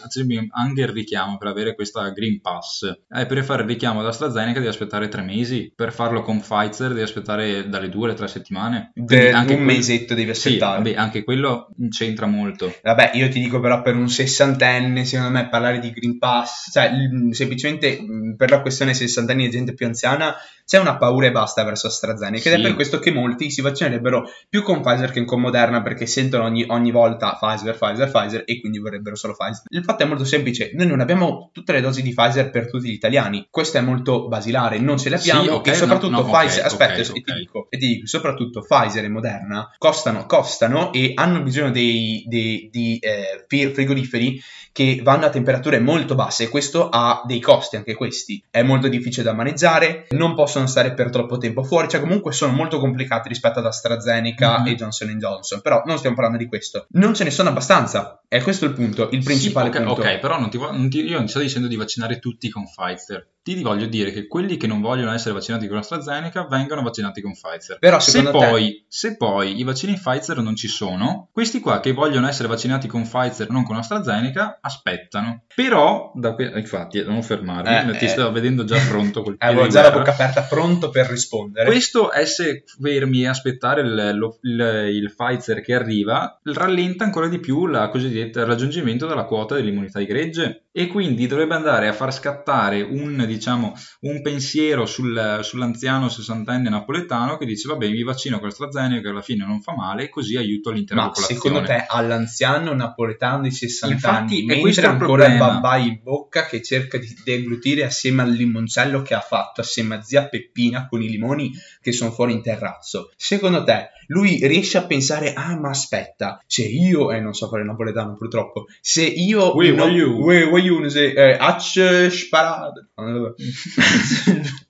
anche 0.51 0.81
il 0.81 0.89
richiamo 0.89 1.39
per 1.39 1.49
avere 1.49 1.75
questa 1.75 2.11
Green 2.11 2.41
Pass, 2.41 2.83
eh, 3.09 3.27
per 3.27 3.43
fare 3.45 3.63
il 3.63 3.69
richiamo 3.69 4.01
ad 4.01 4.07
AstraZeneca 4.07 4.59
devi 4.59 4.69
aspettare 4.69 5.09
tre 5.09 5.23
mesi, 5.23 5.56
per 5.75 5.93
farlo 5.93 6.23
con 6.23 6.41
Pfizer 6.41 6.89
devi 6.89 7.03
aspettare 7.03 7.69
dalle 7.69 7.89
due 7.89 8.07
alle 8.09 8.17
tre 8.17 8.29
settimane. 8.29 8.91
De- 8.95 9.31
anche 9.33 9.55
un 9.55 9.65
quel- 9.65 9.77
mesetto 9.77 10.15
devi 10.15 10.35
Sì, 10.35 10.49
aspettare. 10.49 10.77
vabbè, 10.77 10.95
anche 10.95 11.25
quello 11.25 11.69
c'entra 11.91 12.27
molto. 12.27 12.75
Vabbè, 12.83 13.11
io 13.15 13.29
ti 13.29 13.41
dico 13.41 13.61
però 13.61 13.83
per 13.83 13.95
un 13.95 14.09
sessantenne, 14.09 15.05
secondo 15.05 15.33
me 15.33 15.49
parlare 15.49 15.79
di 15.79 15.91
Green 15.91 16.19
Pass, 16.19 16.71
cioè 16.73 16.91
l- 16.93 17.35
semplicemente 17.35 18.01
mh, 18.01 18.37
per 18.37 18.51
la 18.51 18.61
questione 18.61 18.95
sessantenni 18.95 19.47
e 19.47 19.49
gente 19.49 19.75
più 19.75 19.87
anziana, 19.87 20.35
c'è 20.65 20.79
una 20.79 20.97
paura 20.97 21.27
e 21.27 21.31
basta 21.33 21.63
verso 21.65 21.87
AstraZeneca 21.87 22.49
ed 22.49 22.55
è 22.55 22.57
Sì. 22.59 22.63
per 22.63 22.75
questo 22.75 22.99
che 22.99 23.13
molti 23.13 23.51
si 23.51 23.61
vaccinerebbero 23.61 24.29
più 24.49 24.63
con 24.63 24.81
Pfizer 24.81 25.11
che 25.13 25.25
con 25.25 25.41
Moderna 25.41 25.81
perché 25.83 26.07
sentono 26.07 26.45
ogni, 26.45 26.65
ogni 26.69 26.91
volta 26.91 27.39
Pfizer, 27.41 27.77
Pfizer, 27.77 28.11
Pfizer 28.11 28.43
e 28.45 28.59
quindi 28.61 28.79
vorrebbero 28.79 29.15
solo 29.15 29.35
Pfizer. 29.37 29.63
Il 29.69 29.85
fatto 29.85 30.03
è 30.03 30.07
molto 30.07 30.25
semplice, 30.25 30.73
noi 30.75 30.87
non 30.89 31.01
abbiamo 31.01 31.51
tutte 31.53 31.73
le 31.73 31.81
dosi 31.81 32.03
di 32.03 32.13
Pfizer 32.13 32.51
per 32.51 32.69
tutti 32.69 32.89
gli 32.89 32.93
italiani, 32.93 33.47
questo 33.51 33.79
è 33.79 33.81
molto 33.81 34.27
basilare, 34.29 34.79
non 34.79 34.99
ce 34.99 35.09
le 35.09 35.17
abbiamo 35.17 35.43
Sì, 35.47 35.53
ok, 35.53 35.67
e 35.69 35.75
soprattutto 35.75 36.11
no, 36.11 36.23
no, 36.23 36.31
Pfizer, 36.31 36.65
aspetta, 36.65 37.01
ok, 37.01 37.17
e 37.17 37.21
ti 37.23 37.33
dico, 37.33 37.67
e 37.71 37.79
ti 37.79 37.87
dico, 37.87 38.07
soprattutto 38.07 38.63
Pfizer 38.63 39.05
e 39.05 39.09
Moderna 39.09 39.75
costano, 39.79 40.27
costano 40.27 40.93
e 40.93 41.13
hanno 41.15 41.43
bisogno 41.43 41.71
dei, 41.71 42.25
dei- 42.27 42.69
di 42.71 42.99
eh, 42.99 43.45
frigoriferi 43.73 44.41
che 44.77 45.01
vanno 45.03 45.25
a 45.25 45.31
temperature 45.31 45.79
molto 45.81 46.15
basse 46.15 46.45
e 46.45 46.49
questo 46.51 46.91
ha 46.91 47.23
dei 47.25 47.41
costi 47.41 47.77
anche 47.77 47.95
questi. 47.95 48.45
È 48.51 48.61
molto 48.61 48.89
difficile 48.89 49.23
da 49.23 49.33
maneggiare, 49.33 50.05
non 50.11 50.35
possono 50.35 50.67
stare 50.67 50.93
per 50.93 51.09
troppo 51.09 51.39
tempo 51.39 51.63
fuori, 51.63 51.89
cioè 51.89 51.99
comunque 52.01 52.33
sono 52.35 52.53
molto 52.53 52.79
complicati 52.79 53.27
rispetto 53.31 53.61
ad 53.61 53.65
AstraZeneca 53.65 54.59
Mhm. 54.61 54.67
e 54.67 54.75
Johnson 54.75 55.19
Johnson, 55.19 55.63
però 55.63 55.83
non 55.87 55.97
stiamo 55.97 56.15
parlando 56.15 56.39
di 56.39 56.47
questo. 56.47 56.85
Non 56.91 57.15
ce 57.15 57.25
ne 57.25 57.31
sono 57.31 57.49
abbastanza, 57.49 58.21
è 58.29 58.43
questo 58.43 58.67
il 58.67 58.73
punto, 58.73 59.09
il 59.13 59.23
principale 59.23 59.71
Sì, 59.73 59.79
ok, 59.79 59.85
punto. 59.85 60.01
ok, 60.03 60.19
però 60.19 60.39
non 60.39 60.51
ti 60.51 60.59
non 60.59 60.91
ti- 60.91 61.05
io 61.07 61.15
non 61.17 61.25
ti 61.25 61.31
sto 61.31 61.39
dicendo 61.41 61.69
di 61.69 61.77
vaccinare 61.77 62.19
tutti 62.19 62.51
con 62.51 62.65
Pfizer. 62.65 63.31
Ti 63.47 63.63
voglio 63.63 63.87
dire 63.87 64.11
che 64.11 64.27
quelli 64.27 64.57
che 64.57 64.67
non 64.67 64.81
vogliono 64.81 65.13
essere 65.13 65.33
vaccinati 65.33 65.69
con 65.69 65.77
AstraZeneca 65.79 66.47
vengano 66.49 66.83
vaccinati 66.83 67.21
con 67.23 67.33
Pfizer. 67.33 67.79
Però 67.79 67.99
Se 68.01 68.11
secondo 68.11 68.37
te 68.39 68.47
poi, 68.49 68.85
se 68.89 69.17
poi 69.17 69.57
i 69.59 69.63
vaccini 69.63 69.95
Pfizer 69.95 70.39
non 70.39 70.57
ci 70.57 70.67
sono, 70.67 71.29
questi 71.33 71.61
qua 71.61 71.79
che 71.79 71.93
vogliono 71.93 72.27
essere 72.29 72.49
vaccinati 72.49 72.89
con 72.89 73.03
Pfizer 73.09 73.49
non 73.51 73.63
con 73.63 73.77
AstraZeneca 73.77 74.59
aspettano. 74.67 75.45
Però, 75.55 76.11
da 76.15 76.35
que- 76.35 76.53
infatti, 76.57 77.03
non 77.05 77.23
fermarmi, 77.23 77.93
Eh, 77.93 77.97
ti 77.99 78.05
eh. 78.05 78.09
sto 78.09 78.31
vedendo 78.33 78.65
già 78.65 78.77
pronto 78.89 79.23
col 79.23 79.37
piede 79.39 79.53
avevo 79.55 79.69
già 79.69 79.83
la 79.83 79.91
bocca 79.93 80.11
aperta, 80.13 80.43
pronto 80.43 80.91
per 80.91 81.07
rispondere. 81.07 81.67
Questo 81.67 82.13
essere 82.13 82.65
fermi 82.81 83.23
e 83.23 83.29
aspettare 83.29 83.81
il, 83.81 84.13
lo- 84.17 84.39
il- 84.43 84.89
il 84.93 85.15
Pfizer 85.15 85.61
che 85.63 85.75
arriva 85.75 86.39
rallenta 86.45 87.05
ancora 87.05 87.29
di 87.29 87.39
più 87.39 87.67
la 87.67 87.89
cosiddetta 87.89 88.41
il 88.41 88.47
raggiungimento 88.47 89.07
della 89.07 89.25
quota 89.25 89.55
dell'immunità 89.55 89.99
di 89.99 90.07
gregge 90.07 90.66
e 90.79 90.89
quindi 90.89 91.27
dovrebbe 91.27 91.55
andare 91.55 91.89
a 91.89 91.95
far 91.95 92.13
scattare 92.13 92.83
un, 92.83 93.25
diciamo, 93.27 93.73
un 94.01 94.21
pensiero 94.21 94.85
sul- 94.85 95.39
sull'anziano 95.41 96.11
sessantenne 96.11 96.69
napoletano 96.69 97.39
che 97.39 97.47
dice 97.47 97.67
vabbè 97.69 97.89
mi 97.89 98.03
vaccino 98.03 98.39
con 98.39 98.49
AstraZeneca 98.49 99.01
che 99.01 99.09
alla 99.09 99.23
fine 99.23 99.47
non 99.47 99.63
fa 99.63 99.75
male 99.75 100.05
e 100.05 100.09
così 100.11 100.37
aiuto 100.37 100.71
l'intera 100.71 101.01
Ma 101.01 101.07
popolazione. 101.09 101.41
secondo 101.41 101.67
te 101.67 101.85
all'anziano 101.89 102.75
napoletano 102.75 103.43
di 103.45 103.51
60 103.53 103.95
Infatti, 103.95 104.35
anni, 104.35 104.45
mentre 104.45 104.87
ancora 104.87 105.27
il 105.27 105.39
babà 105.39 105.77
in 105.79 105.99
bocca 106.03 106.45
che 106.45 106.61
cerca 106.63 106.99
di 106.99 107.09
deglutire 107.25 107.83
assieme 107.85 108.21
al 108.21 108.33
limoncello 108.33 109.01
che 109.01 109.15
ha 109.15 109.21
fatto 109.21 109.63
assieme 109.63 109.95
a 109.95 110.03
zia 110.03 110.29
Peppina 110.29 110.89
con 110.89 111.01
i 111.01 111.09
limoni 111.09 111.53
che 111.81 111.93
sono 111.93 112.11
fuori 112.11 112.33
in 112.35 112.43
terrazzo. 112.43 113.11
Secondo 113.17 113.65
te 113.65 113.93
lui 114.09 114.39
riesce 114.47 114.79
a 114.79 114.85
pensare 114.85 115.33
ah 115.33 115.59
ma 115.59 115.71
aspetta, 115.71 116.41
se 116.47 116.63
io 116.65 117.11
eh 117.13 117.21
non 117.21 117.33
so 117.33 117.49
fare 117.49 117.65
napoletano 117.65 118.15
purtroppo, 118.15 118.67
se 118.81 119.05
io 119.05 119.57
Ui, 119.57 119.75
no, 119.75 119.85
voglio. 119.85 120.17
ui, 120.23 120.43
voglio, 120.71 120.91
se 120.91 121.13
eh, 121.13 121.37
ac 121.39 122.11
sparado. 122.11 122.87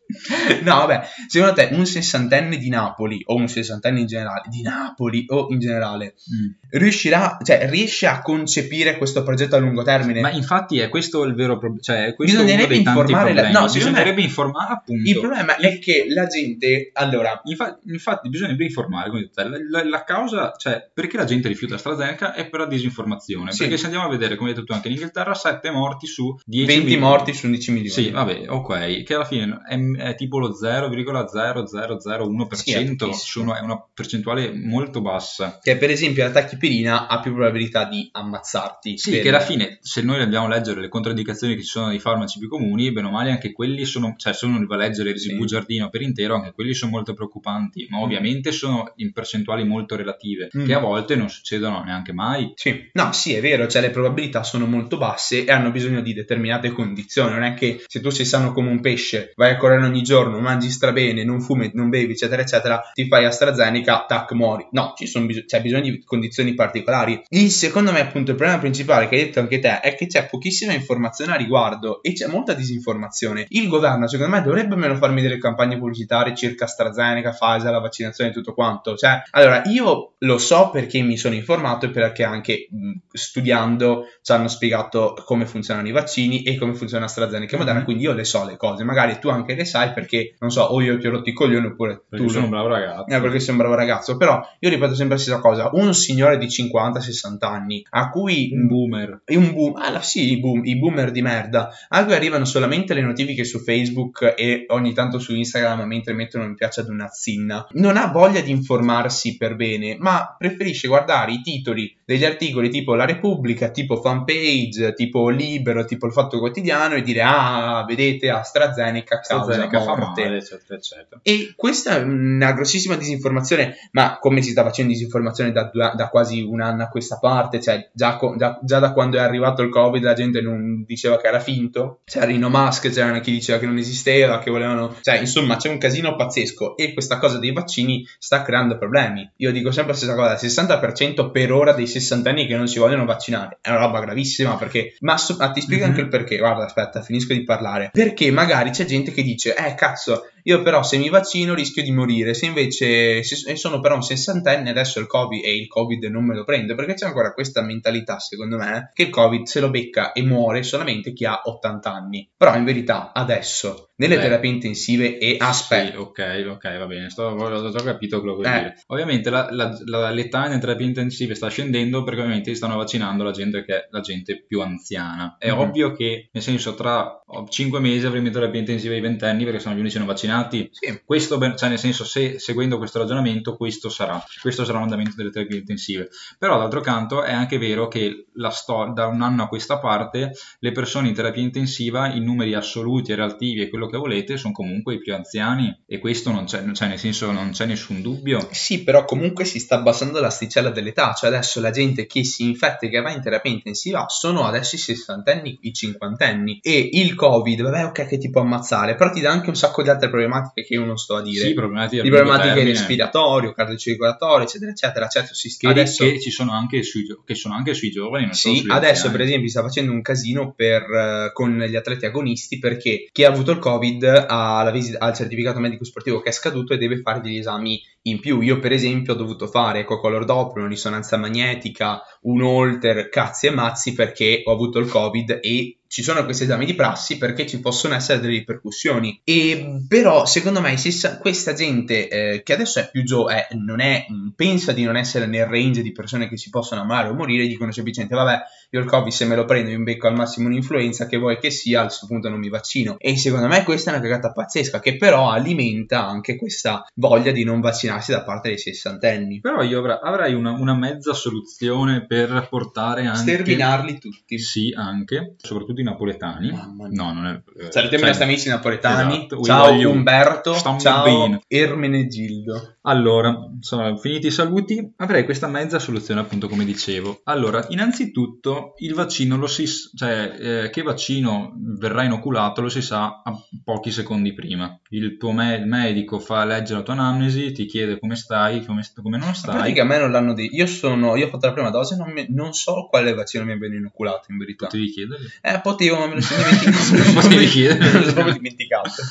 No, 0.62 0.76
vabbè, 0.76 1.00
secondo 1.26 1.54
te 1.54 1.68
un 1.72 1.84
sessantenne 1.86 2.56
di 2.58 2.68
Napoli 2.68 3.22
o 3.26 3.34
un 3.34 3.48
sessantenne 3.48 4.00
in 4.00 4.06
generale, 4.06 4.42
di 4.48 4.62
Napoli 4.62 5.24
o 5.28 5.48
in 5.50 5.58
generale, 5.58 6.14
Mm. 6.32 6.50
riuscirà, 6.70 7.38
cioè 7.42 7.68
riesce 7.70 8.06
a 8.06 8.20
concepire 8.22 8.96
questo 8.98 9.22
progetto 9.22 9.56
a 9.56 9.58
lungo 9.58 9.82
termine? 9.82 10.20
Ma 10.20 10.30
infatti 10.30 10.78
è 10.78 10.88
questo 10.88 11.24
il 11.24 11.34
vero 11.34 11.58
problema, 11.58 11.80
cioè 11.82 12.06
è 12.06 12.14
questo 12.14 12.36
Bisognerebbe 12.42 12.74
tanti 12.82 12.88
informare 12.88 13.32
la- 13.34 13.50
no, 13.50 13.66
bisognerebbe 13.70 14.22
informare 14.22 14.72
appunto. 14.74 15.08
Il 15.10 15.18
problema 15.18 15.56
è 15.56 15.78
che 15.78 16.06
la 16.08 16.26
gente, 16.26 16.90
allora, 16.94 17.40
Infatti, 17.44 17.90
infatti 17.90 18.28
bisognerebbe 18.28 18.64
informare, 18.64 19.08
come 19.10 19.20
detto, 19.22 19.42
la, 19.48 19.56
la- 19.70 19.84
la 19.88 20.04
causa, 20.04 20.52
cioè 20.56 20.88
perché 20.92 21.16
la 21.16 21.24
gente 21.24 21.48
rifiuta 21.48 21.74
AstraZeneca 21.76 22.34
è 22.34 22.48
per 22.48 22.60
la 22.60 22.66
disinformazione, 22.66 23.52
Sì. 23.52 23.58
perché 23.60 23.76
se 23.76 23.84
andiamo 23.86 24.06
a 24.06 24.08
vedere, 24.10 24.36
come 24.36 24.48
hai 24.50 24.54
detto 24.54 24.66
tu 24.66 24.72
anche 24.72 24.88
in 24.88 24.94
Inghilterra, 24.94 25.34
7 25.34 25.70
morti 25.70 26.06
su 26.06 26.36
10 26.44 26.66
20 26.66 26.84
milioni. 26.84 27.02
morti 27.04 27.32
su 27.34 27.46
11 27.46 27.70
milioni. 27.72 27.90
Sì, 27.90 28.10
vabbè, 28.10 28.44
ok, 28.48 29.02
che 29.02 29.14
alla 29.14 29.24
fine 29.24 29.60
è, 29.68 29.74
è 29.96 30.14
tipo 30.14 30.38
lo 30.38 30.54
0,0001%, 30.54 32.54
Sì, 32.54 32.72
è 32.72 33.12
sono- 33.14 33.54
è 33.54 33.60
una 33.60 33.82
percentuale 33.92 34.52
molto 34.54 35.00
bassa. 35.00 35.58
Che 35.62 35.76
per 35.76 35.90
esempio 35.90 36.24
la 36.24 36.30
tachipirina 36.30 37.06
ha 37.08 37.20
più 37.20 37.32
probabilità 37.34 37.84
di 37.84 38.08
ammazzarti. 38.12 38.98
Sì, 38.98 39.10
per- 39.12 39.22
che 39.22 39.28
alla 39.28 39.40
fine, 39.40 39.78
se 39.80 40.02
noi 40.02 40.18
dobbiamo 40.18 40.48
leggere 40.48 40.80
le 40.80 40.88
controindicazioni 40.88 41.54
che 41.54 41.62
ci 41.62 41.68
sono 41.68 41.88
dei 41.88 41.98
farmaci 41.98 42.38
più 42.38 42.48
comuni, 42.48 42.92
bene 42.92 43.08
o 43.08 43.10
male 43.10 43.30
anche 43.30 43.52
quelli 43.52 43.84
sono, 43.84 44.14
cioè 44.16 44.32
se 44.32 44.46
uno 44.46 44.64
va 44.66 44.74
a 44.74 44.78
leggere 44.78 45.16
Sì. 45.18 45.30
il 45.30 45.36
bugiardino 45.36 45.88
per 45.88 46.02
intero, 46.02 46.34
anche 46.36 46.52
quelli 46.52 46.74
sono 46.74 46.90
molto 46.92 47.14
preoccupanti, 47.14 47.86
ma 47.90 48.00
ovviamente 48.00 48.52
sono 48.52 48.92
in 48.96 49.12
percentuali 49.12 49.64
molto 49.64 49.96
relative, 49.96 50.48
Mm. 50.56 50.64
che 50.64 50.74
a 50.74 50.78
volte 50.78 51.16
non 51.16 51.28
succedono 51.28 51.82
neanche 51.84 52.12
mai. 52.12 52.52
Sì, 52.56 52.88
no, 52.92 53.12
sì, 53.12 53.34
è 53.34 53.40
vero, 53.40 53.66
cioè 53.66 53.82
le 53.82 53.90
probabilità 53.90 54.42
sono 54.42 54.66
molto 54.66 54.96
basse 54.96 55.44
e 55.44 55.50
hanno 55.50 55.70
bisogno 55.70 56.00
di 56.00 56.14
determinate 56.14 56.70
condizioni. 56.70 57.32
Non 57.32 57.42
è 57.42 57.54
che 57.54 57.82
se 57.86 58.00
tu 58.00 58.10
sei 58.10 58.24
sano 58.26 58.52
come 58.52 58.70
un 58.70 58.80
pesce, 58.80 59.32
vai 59.36 59.52
a 59.52 59.56
correre 59.56 59.85
ogni 59.86 60.02
giorno, 60.02 60.38
mangi 60.40 60.70
strabene, 60.70 61.24
non 61.24 61.40
fumi, 61.40 61.70
non 61.74 61.88
bevi, 61.88 62.12
eccetera, 62.12 62.42
eccetera, 62.42 62.80
ti 62.92 63.06
fai 63.08 63.24
AstraZeneca, 63.24 64.04
tac, 64.06 64.32
muori. 64.32 64.66
No, 64.72 64.92
ci 64.96 65.06
sono 65.06 65.26
bis- 65.26 65.44
c'è 65.46 65.60
bisogno 65.62 65.90
di 65.90 66.02
condizioni 66.04 66.54
particolari. 66.54 67.22
Il 67.30 67.50
secondo 67.50 67.92
me, 67.92 68.00
appunto, 68.00 68.30
il 68.32 68.36
problema 68.36 68.60
principale 68.60 69.08
che 69.08 69.16
hai 69.16 69.24
detto 69.24 69.40
anche 69.40 69.58
te 69.58 69.80
è 69.80 69.94
che 69.94 70.06
c'è 70.06 70.26
pochissima 70.28 70.72
informazione 70.72 71.32
a 71.32 71.36
riguardo 71.36 72.02
e 72.02 72.12
c'è 72.12 72.26
molta 72.26 72.52
disinformazione. 72.54 73.46
Il 73.50 73.68
governo, 73.68 74.06
secondo 74.08 74.34
me, 74.36 74.42
dovrebbe 74.42 74.74
almeno 74.74 74.96
farmi 74.96 75.22
delle 75.22 75.38
campagne 75.38 75.78
pubblicitarie 75.78 76.34
circa 76.34 76.64
AstraZeneca, 76.64 77.30
Pfizer, 77.30 77.70
la 77.70 77.78
vaccinazione 77.80 78.30
e 78.30 78.32
tutto 78.32 78.54
quanto. 78.54 78.94
Cioè, 78.96 79.22
allora, 79.30 79.62
io 79.66 80.14
lo 80.18 80.38
so 80.38 80.70
perché 80.70 81.00
mi 81.02 81.16
sono 81.16 81.34
informato 81.34 81.86
e 81.86 81.90
perché 81.90 82.24
anche 82.24 82.68
mh, 82.70 82.92
studiando 83.12 84.06
ci 84.22 84.32
hanno 84.32 84.48
spiegato 84.48 85.14
come 85.24 85.46
funzionano 85.46 85.86
i 85.88 85.92
vaccini 85.92 86.42
e 86.42 86.56
come 86.56 86.74
funziona 86.74 87.04
AstraZeneca 87.04 87.54
e 87.54 87.58
Moderna, 87.58 87.78
Mhm. 87.80 87.84
quindi 87.84 88.02
io 88.04 88.12
le 88.12 88.24
so 88.24 88.44
le 88.44 88.56
cose. 88.56 88.84
Magari 88.84 89.18
tu 89.18 89.28
anche 89.28 89.54
le 89.54 89.64
sai 89.76 89.92
perché, 89.92 90.34
non 90.38 90.50
so, 90.50 90.62
o 90.62 90.80
io 90.80 90.98
ti 90.98 91.06
ho 91.06 91.10
rotto 91.10 91.28
i 91.28 91.32
coglioni 91.32 91.66
oppure 91.66 92.02
Perché 92.08 92.24
tu 92.24 92.30
sono 92.30 92.44
un 92.44 92.50
bravo 92.50 92.68
ragazzo. 92.68 93.06
eh, 93.14 93.20
perché 93.20 93.40
sei 93.40 93.50
un 93.50 93.56
bravo 93.58 93.74
ragazzo, 93.74 94.16
però 94.16 94.40
io 94.58 94.68
ripeto 94.70 94.94
sempre 94.94 95.16
la 95.16 95.20
stessa 95.20 95.38
cosa, 95.40 95.70
un 95.72 95.92
signore 95.94 96.38
di 96.38 96.46
50-60 96.46 97.36
anni 97.40 97.84
a 97.90 98.08
cui 98.10 98.50
un 98.52 98.66
boomer. 98.66 99.22
un 99.26 99.52
boom, 99.52 99.74
ah, 99.76 100.00
sì, 100.00 100.32
i, 100.32 100.40
boom- 100.40 100.64
i 100.64 100.76
boomer 100.78 101.10
di 101.10 101.22
merda, 101.22 101.70
a 101.88 102.04
cui 102.04 102.14
arrivano 102.14 102.44
solamente 102.44 102.94
le 102.94 103.02
notifiche 103.02 103.44
su 103.44 103.58
Facebook 103.60 104.34
e 104.36 104.64
ogni 104.68 104.92
tanto 104.94 105.18
su 105.18 105.34
Instagram 105.34 105.82
mentre 105.86 106.14
mettono 106.14 106.46
mi 106.46 106.54
piace 106.54 106.80
ad 106.80 106.88
una 106.88 107.08
zinna. 107.08 107.66
Non 107.72 107.96
ha 107.96 108.06
voglia 108.06 108.40
di 108.40 108.50
informarsi 108.50 109.36
per 109.36 109.56
bene, 109.56 109.96
ma 109.98 110.34
preferisce 110.38 110.88
guardare 110.88 111.32
i 111.32 111.40
titoli 111.42 111.94
degli 112.04 112.24
articoli 112.24 112.70
tipo 112.70 112.94
La 112.94 113.04
Repubblica, 113.04 113.68
tipo 113.70 113.96
Fanpage, 114.00 114.94
tipo 114.94 115.28
Libero, 115.28 115.84
tipo 115.84 116.06
Il 116.06 116.12
Fatto 116.12 116.38
Quotidiano 116.38 116.94
e 116.94 117.02
dire 117.02 117.22
ah, 117.22 117.84
vedete 117.86 118.30
AstraZeneca 118.30 119.20
causa 119.20 119.65
AstraZeneca 119.66 119.80
fa 119.80 119.96
morte. 120.06 120.22
male, 120.24 120.36
eccetera, 120.38 120.74
eccetera. 120.76 121.20
E 121.22 121.52
questa 121.56 121.96
è 121.96 122.02
una 122.02 122.52
grossissima 122.52 122.96
disinformazione, 122.96 123.76
ma 123.92 124.18
come 124.20 124.42
si 124.42 124.50
sta 124.50 124.62
facendo 124.62 124.92
disinformazione 124.92 125.52
da, 125.52 125.70
da 125.94 126.08
quasi 126.08 126.40
un 126.42 126.60
anno 126.60 126.82
a 126.84 126.88
questa 126.88 127.18
parte, 127.18 127.60
cioè 127.60 127.88
già, 127.92 128.18
già- 128.36 128.58
già 128.62 128.78
da 128.78 128.92
quando 128.92 129.16
è 129.18 129.20
arrivato 129.20 129.62
il 129.62 129.70
Covid 129.70 130.02
la 130.02 130.14
gente 130.14 130.40
non 130.40 130.84
diceva 130.86 131.18
che 131.18 131.26
era 131.26 131.40
finto, 131.40 132.00
c'era 132.04 132.26
Rino 132.26 132.48
Musk, 132.48 132.90
c'era 132.90 133.18
chi 133.20 133.30
diceva 133.32 133.58
che 133.58 133.66
non 133.66 133.78
esisteva, 133.78 134.38
che 134.38 134.50
volevano... 134.50 134.94
Cioè, 135.00 135.18
insomma, 135.18 135.56
c'è 135.56 135.68
un 135.68 135.78
casino 135.78 136.16
pazzesco 136.16 136.76
e 136.76 136.92
questa 136.92 137.18
cosa 137.18 137.38
dei 137.38 137.52
vaccini 137.52 138.06
sta 138.18 138.42
creando 138.42 138.78
problemi. 138.78 139.28
Io 139.36 139.52
dico 139.52 139.70
sempre 139.70 139.92
la 139.92 139.98
stessa 139.98 140.14
cosa, 140.14 140.32
il 140.32 140.52
60% 140.52 141.30
per 141.30 141.52
ora 141.52 141.72
dei 141.72 141.86
sessantenni 141.86 142.46
che 142.46 142.56
non 142.56 142.68
si 142.68 142.78
vogliono 142.78 143.04
vaccinare, 143.04 143.58
è 143.60 143.70
una 143.70 143.78
roba 143.78 144.00
gravissima 144.00 144.56
perché... 144.56 144.94
Ma 145.00 145.16
so- 145.16 145.36
ah, 145.38 145.50
ti 145.50 145.60
spiego 145.60 145.84
Mhm. 145.84 145.90
anche 145.90 146.00
il 146.02 146.08
perché, 146.08 146.36
guarda, 146.38 146.64
aspetta, 146.64 147.02
finisco 147.02 147.32
di 147.32 147.44
parlare. 147.44 147.90
Perché 147.92 148.30
magari 148.30 148.70
c'è 148.70 148.84
gente 148.84 149.12
che 149.12 149.22
dice, 149.22 149.54
eh 149.56 149.74
cazzo, 149.74 150.30
io 150.46 150.62
però 150.62 150.82
se 150.82 150.96
mi 150.96 151.08
vaccino 151.08 151.54
rischio 151.54 151.82
di 151.82 151.90
morire, 151.90 152.32
se 152.34 152.46
invece 152.46 153.22
se 153.24 153.56
sono 153.56 153.80
però 153.80 153.96
un 153.96 154.02
sessantenne 154.02 154.70
adesso 154.70 155.00
il 155.00 155.06
Covid 155.06 155.44
e 155.44 155.56
il 155.56 155.66
Covid 155.66 156.04
non 156.04 156.24
me 156.24 156.34
lo 156.36 156.44
prendo, 156.44 156.74
perché 156.76 156.94
c'è 156.94 157.06
ancora 157.06 157.32
questa 157.32 157.62
mentalità 157.62 158.18
secondo 158.20 158.56
me 158.56 158.90
che 158.94 159.02
il 159.04 159.10
Covid 159.10 159.44
se 159.46 159.60
lo 159.60 159.70
becca 159.70 160.12
e 160.12 160.22
muore 160.22 160.62
solamente 160.62 161.12
chi 161.12 161.24
ha 161.24 161.40
80 161.44 161.92
anni. 161.92 162.28
Però 162.36 162.54
in 162.56 162.64
verità 162.64 163.12
adesso 163.12 163.90
nelle 163.96 164.16
Beh. 164.16 164.20
terapie 164.22 164.50
intensive 164.50 165.18
e 165.18 165.36
aspetta, 165.40 165.90
Sì, 165.92 165.96
ok, 165.96 166.46
ok, 166.50 166.78
va 166.78 166.86
bene, 166.86 167.10
sto, 167.10 167.22
ho, 167.24 167.70
già 167.70 167.82
capito 167.82 168.20
quello 168.20 168.36
che 168.36 168.42
vuoi 168.42 168.54
Eh. 168.56 168.60
dire. 168.62 168.74
Ovviamente 168.88 169.30
la, 169.30 169.48
la- 169.50 169.76
la- 169.86 170.10
l'età 170.10 170.42
nelle 170.46 170.60
terapie 170.60 170.86
intensive 170.86 171.34
sta 171.34 171.48
scendendo 171.48 172.04
perché 172.04 172.20
ovviamente 172.20 172.54
stanno 172.54 172.76
vaccinando 172.76 173.24
la 173.24 173.30
gente 173.32 173.64
che 173.64 173.74
è 173.74 173.86
la 173.90 174.00
gente 174.00 174.44
più 174.46 174.60
anziana. 174.60 175.36
È 175.38 175.50
Mhm. 175.50 175.58
ovvio 175.58 175.92
che, 175.92 176.28
nel 176.30 176.42
senso, 176.42 176.74
tra 176.74 177.20
5 177.48 177.80
mesi 177.80 178.06
avremo 178.06 178.26
in 178.28 178.32
terapia 178.32 178.60
intensiva 178.60 178.94
i 178.94 179.00
ventenni 179.00 179.44
perché 179.44 179.58
sono 179.60 179.74
gli 179.74 179.80
unici 179.80 179.96
non 179.98 180.06
vaccinati. 180.06 180.34
Sì, 180.70 181.00
Questo, 181.04 181.38
cioè 181.56 181.68
nel 181.68 181.78
senso, 181.78 182.04
se 182.04 182.38
seguendo 182.38 182.78
questo 182.78 182.98
ragionamento, 182.98 183.56
questo 183.56 183.88
sarà, 183.88 184.22
questo 184.40 184.64
sarà 184.64 184.78
l'andamento 184.78 185.14
delle 185.16 185.30
terapie 185.30 185.58
intensive. 185.58 186.08
Però, 186.38 186.58
d'altro 186.58 186.80
canto, 186.80 187.22
è 187.22 187.32
anche 187.32 187.58
vero 187.58 187.88
che 187.88 188.26
la 188.34 188.50
sto- 188.50 188.92
da 188.94 189.06
un 189.06 189.22
anno 189.22 189.44
a 189.44 189.48
questa 189.48 189.78
parte, 189.78 190.32
le 190.58 190.72
persone 190.72 191.08
in 191.08 191.14
terapia 191.14 191.42
intensiva, 191.42 192.12
in 192.12 192.24
numeri 192.24 192.54
assoluti 192.54 193.12
e 193.12 193.14
relativi 193.14 193.62
e 193.62 193.68
quello 193.68 193.86
che 193.86 193.96
volete, 193.96 194.36
sono 194.36 194.52
comunque 194.52 194.94
i 194.94 194.98
più 194.98 195.14
anziani. 195.14 195.82
E 195.86 195.98
questo 195.98 196.30
non 196.30 196.44
c'è, 196.44 196.64
cioè, 196.72 196.88
nel 196.88 196.98
senso, 196.98 197.30
non 197.32 197.50
c'è 197.50 197.66
nessun 197.66 198.02
dubbio. 198.02 198.48
Sì, 198.50 198.82
però 198.82 199.04
comunque 199.04 199.44
si 199.44 199.58
sta 199.58 199.76
abbassando 199.76 200.20
l'asticella 200.20 200.70
dell'età, 200.70 201.12
cioè 201.12 201.30
adesso 201.30 201.60
la 201.60 201.70
gente 201.70 202.06
che 202.06 202.24
si 202.24 202.44
infetta 202.44 202.86
e 202.86 202.88
che 202.88 203.00
va 203.00 203.10
in 203.10 203.22
terapia 203.22 203.50
intensiva 203.50 204.06
sono 204.08 204.44
adesso 204.44 204.74
i 204.74 204.78
sessantenni, 204.78 205.58
i 205.62 205.72
cinquantenni 205.72 206.58
e 206.62 206.88
il 206.92 207.14
Covid, 207.14 207.62
vabbè 207.62 207.84
ok 207.86 208.06
che 208.06 208.18
ti 208.18 208.30
può 208.30 208.42
ammazzare, 208.42 208.94
però 208.94 209.10
ti 209.10 209.20
dà 209.20 209.30
anche 209.30 209.48
un 209.48 209.56
sacco 209.56 209.82
di 209.82 209.88
altre 209.88 210.08
problematiche 210.08 210.25
che 210.52 210.74
io 210.74 210.84
non 210.84 210.96
sto 210.96 211.16
a 211.16 211.22
dire. 211.22 211.46
Sì, 211.46 211.54
problematiche, 211.54 212.02
di 212.02 212.08
problematiche 212.08 212.64
respiratorie, 212.64 213.54
cardiocircolatorie, 213.54 214.44
eccetera, 214.44 214.70
eccetera. 214.70 215.08
Certo, 215.08 215.34
si 215.34 215.56
Che, 215.56 215.66
adesso, 215.66 216.04
che 216.04 216.20
ci 216.20 216.30
sono 216.30 216.52
anche 216.52 216.82
sui, 216.82 217.06
che 217.24 217.34
sono 217.34 217.54
anche 217.54 217.74
sui 217.74 217.90
giovani, 217.90 218.32
sì, 218.34 218.64
adesso 218.66 219.10
per 219.10 219.22
esempio 219.22 219.48
sta 219.48 219.62
facendo 219.62 219.92
un 219.92 220.02
casino 220.02 220.52
per, 220.54 220.82
eh, 220.82 221.30
con 221.32 221.58
gli 221.58 221.76
atleti 221.76 222.06
agonisti 222.06 222.58
perché 222.58 223.08
chi 223.12 223.24
ha 223.24 223.30
avuto 223.30 223.50
il 223.50 223.58
Covid 223.58 224.04
ha, 224.28 224.62
la 224.62 224.70
visita, 224.70 224.98
ha 224.98 225.08
il 225.08 225.14
certificato 225.14 225.58
medico 225.58 225.84
sportivo 225.84 226.20
che 226.20 226.30
è 226.30 226.32
scaduto 226.32 226.74
e 226.74 226.78
deve 226.78 227.00
fare 227.00 227.20
degli 227.20 227.38
esami 227.38 227.80
in 228.02 228.20
più. 228.20 228.40
Io 228.40 228.58
per 228.58 228.72
esempio 228.72 229.12
ho 229.12 229.16
dovuto 229.16 229.46
fare 229.46 229.80
ecocolor 229.80 230.24
doppio, 230.24 230.60
una 230.60 230.70
risonanza 230.70 231.16
magnetica, 231.16 232.00
un 232.22 232.42
holter, 232.42 233.08
cazzi 233.08 233.46
e 233.46 233.50
mazzi 233.50 233.92
perché 233.92 234.42
ho 234.44 234.52
avuto 234.52 234.78
il 234.78 234.88
Covid 234.88 235.38
e 235.42 235.78
ci 235.88 236.02
sono 236.02 236.24
questi 236.24 236.44
esami 236.44 236.66
di 236.66 236.74
prassi 236.74 237.18
perché 237.18 237.46
ci 237.46 237.60
possono 237.60 237.94
essere 237.94 238.20
delle 238.20 238.34
ripercussioni. 238.34 239.20
E 239.24 239.82
però, 239.88 240.26
secondo 240.26 240.60
me, 240.60 240.76
se 240.76 241.18
questa 241.18 241.52
gente 241.52 242.08
eh, 242.08 242.42
che 242.42 242.52
adesso 242.52 242.80
è 242.80 242.90
più 242.90 243.04
giovane, 243.04 243.48
non 243.52 243.80
è, 243.80 244.06
mh, 244.08 244.30
pensa 244.36 244.72
di 244.72 244.84
non 244.84 244.96
essere 244.96 245.26
nel 245.26 245.46
range 245.46 245.82
di 245.82 245.92
persone 245.92 246.28
che 246.28 246.36
si 246.36 246.50
possono 246.50 246.82
ammalare 246.82 247.08
o 247.08 247.14
morire, 247.14 247.46
dicono 247.46 247.72
semplicemente: 247.72 248.14
Vabbè, 248.14 248.40
io 248.70 248.80
il 248.80 248.86
Covid 248.86 249.12
se 249.12 249.24
me 249.24 249.36
lo 249.36 249.44
prendo, 249.44 249.70
mi 249.70 249.82
becco 249.82 250.08
al 250.08 250.14
massimo 250.14 250.48
un'influenza, 250.48 251.06
che 251.06 251.16
vuoi 251.16 251.38
che 251.38 251.50
sia, 251.50 251.80
a 251.80 251.84
questo 251.84 252.06
punto 252.06 252.28
non 252.28 252.38
mi 252.38 252.48
vaccino. 252.48 252.96
E 252.98 253.16
secondo 253.16 253.46
me 253.46 253.62
questa 253.64 253.90
è 253.90 253.94
una 253.94 254.02
cagata 254.02 254.32
pazzesca, 254.32 254.80
che 254.80 254.96
però 254.96 255.30
alimenta 255.30 256.06
anche 256.06 256.36
questa 256.36 256.86
voglia 256.94 257.30
di 257.30 257.44
non 257.44 257.60
vaccinarsi 257.60 258.10
da 258.10 258.22
parte 258.22 258.48
dei 258.48 258.58
sessantenni. 258.58 259.40
Però 259.40 259.62
io 259.62 259.78
avra- 259.78 260.00
avrei 260.00 260.34
una, 260.34 260.52
una 260.52 260.74
mezza 260.74 261.14
soluzione 261.14 262.06
per 262.06 262.48
portare 262.50 263.06
anche... 263.06 263.18
Sterminarli 263.18 263.98
tutti. 263.98 264.38
Sì, 264.38 264.72
anche, 264.76 265.34
soprattutto 265.38 265.75
i 265.80 265.84
napoletani. 265.84 266.50
Mamma 266.50 266.88
mia. 266.88 267.02
No, 267.02 267.12
non 267.12 267.26
è... 267.26 267.30
eh, 267.62 267.70
Salutiamo 267.72 267.86
i 267.86 267.98
cioè, 267.98 268.06
nostri 268.08 268.24
amici 268.24 268.48
napoletani. 268.48 269.16
esatto, 269.16 269.42
ciao 269.42 269.66
voglio- 269.70 269.90
Umberto. 269.90 270.54
Stammi 270.54 270.80
Ciao 270.80 271.04
bene. 271.04 271.40
Ermenegildo. 271.48 272.74
Allora, 272.82 273.48
insomma, 273.54 273.96
finiti 273.96 274.28
i 274.28 274.30
saluti, 274.30 274.92
avrei 274.96 275.24
questa 275.24 275.48
mezza 275.48 275.78
soluzione, 275.78 276.20
appunto, 276.20 276.48
come 276.48 276.64
dicevo. 276.64 277.20
Allora, 277.24 277.64
innanzitutto, 277.68 278.74
il 278.78 278.94
vaccino 278.94 279.36
lo 279.36 279.46
si 279.46 279.64
cioè, 279.66 280.36
eh, 280.64 280.70
che 280.70 280.82
vaccino 280.82 281.52
verrà 281.78 282.04
inoculato 282.04 282.60
lo 282.60 282.68
si 282.68 282.82
sa 282.82 283.22
a 283.24 283.32
pochi 283.64 283.90
secondi 283.90 284.32
prima. 284.34 284.78
Il 284.90 285.16
tuo 285.16 285.32
me- 285.32 285.64
medico 285.64 286.18
fa 286.20 286.44
leggere 286.44 286.78
la 286.78 286.84
tua 286.84 286.94
anamnesi, 286.94 287.52
ti 287.52 287.66
chiede 287.66 287.98
come 287.98 288.14
stai, 288.16 288.64
come, 288.64 288.82
st- 288.82 289.02
come 289.02 289.18
non 289.18 289.34
stai. 289.34 289.54
pratica 289.56 289.82
a 289.82 289.84
me 289.84 289.98
non 289.98 290.10
l'hanno 290.12 290.32
detto. 290.34 290.54
Io 290.54 290.66
sono. 290.66 291.16
Io 291.16 291.26
ho 291.26 291.30
fatto 291.30 291.46
la 291.46 291.52
prima 291.52 291.70
dose 291.70 291.94
e 291.94 291.96
non, 291.96 292.10
mi- 292.12 292.26
non 292.30 292.52
so 292.52 292.86
quale 292.88 293.14
vaccino 293.14 293.44
mi 293.44 293.52
abbiano 293.52 293.74
inoculato 293.74 294.26
in 294.30 294.38
verità. 294.38 294.66
Potevi 294.66 294.90
chiedergli. 294.90 295.26
Eh, 295.42 295.60
potevo, 295.66 295.98
ma 295.98 296.06
me 296.06 296.14
lo 296.14 296.20
sono 296.20 296.42
dimenticato. 297.28 297.78
Me 297.78 297.92
lo 297.92 298.10
sono 298.10 298.32
dimenticato. 298.32 299.02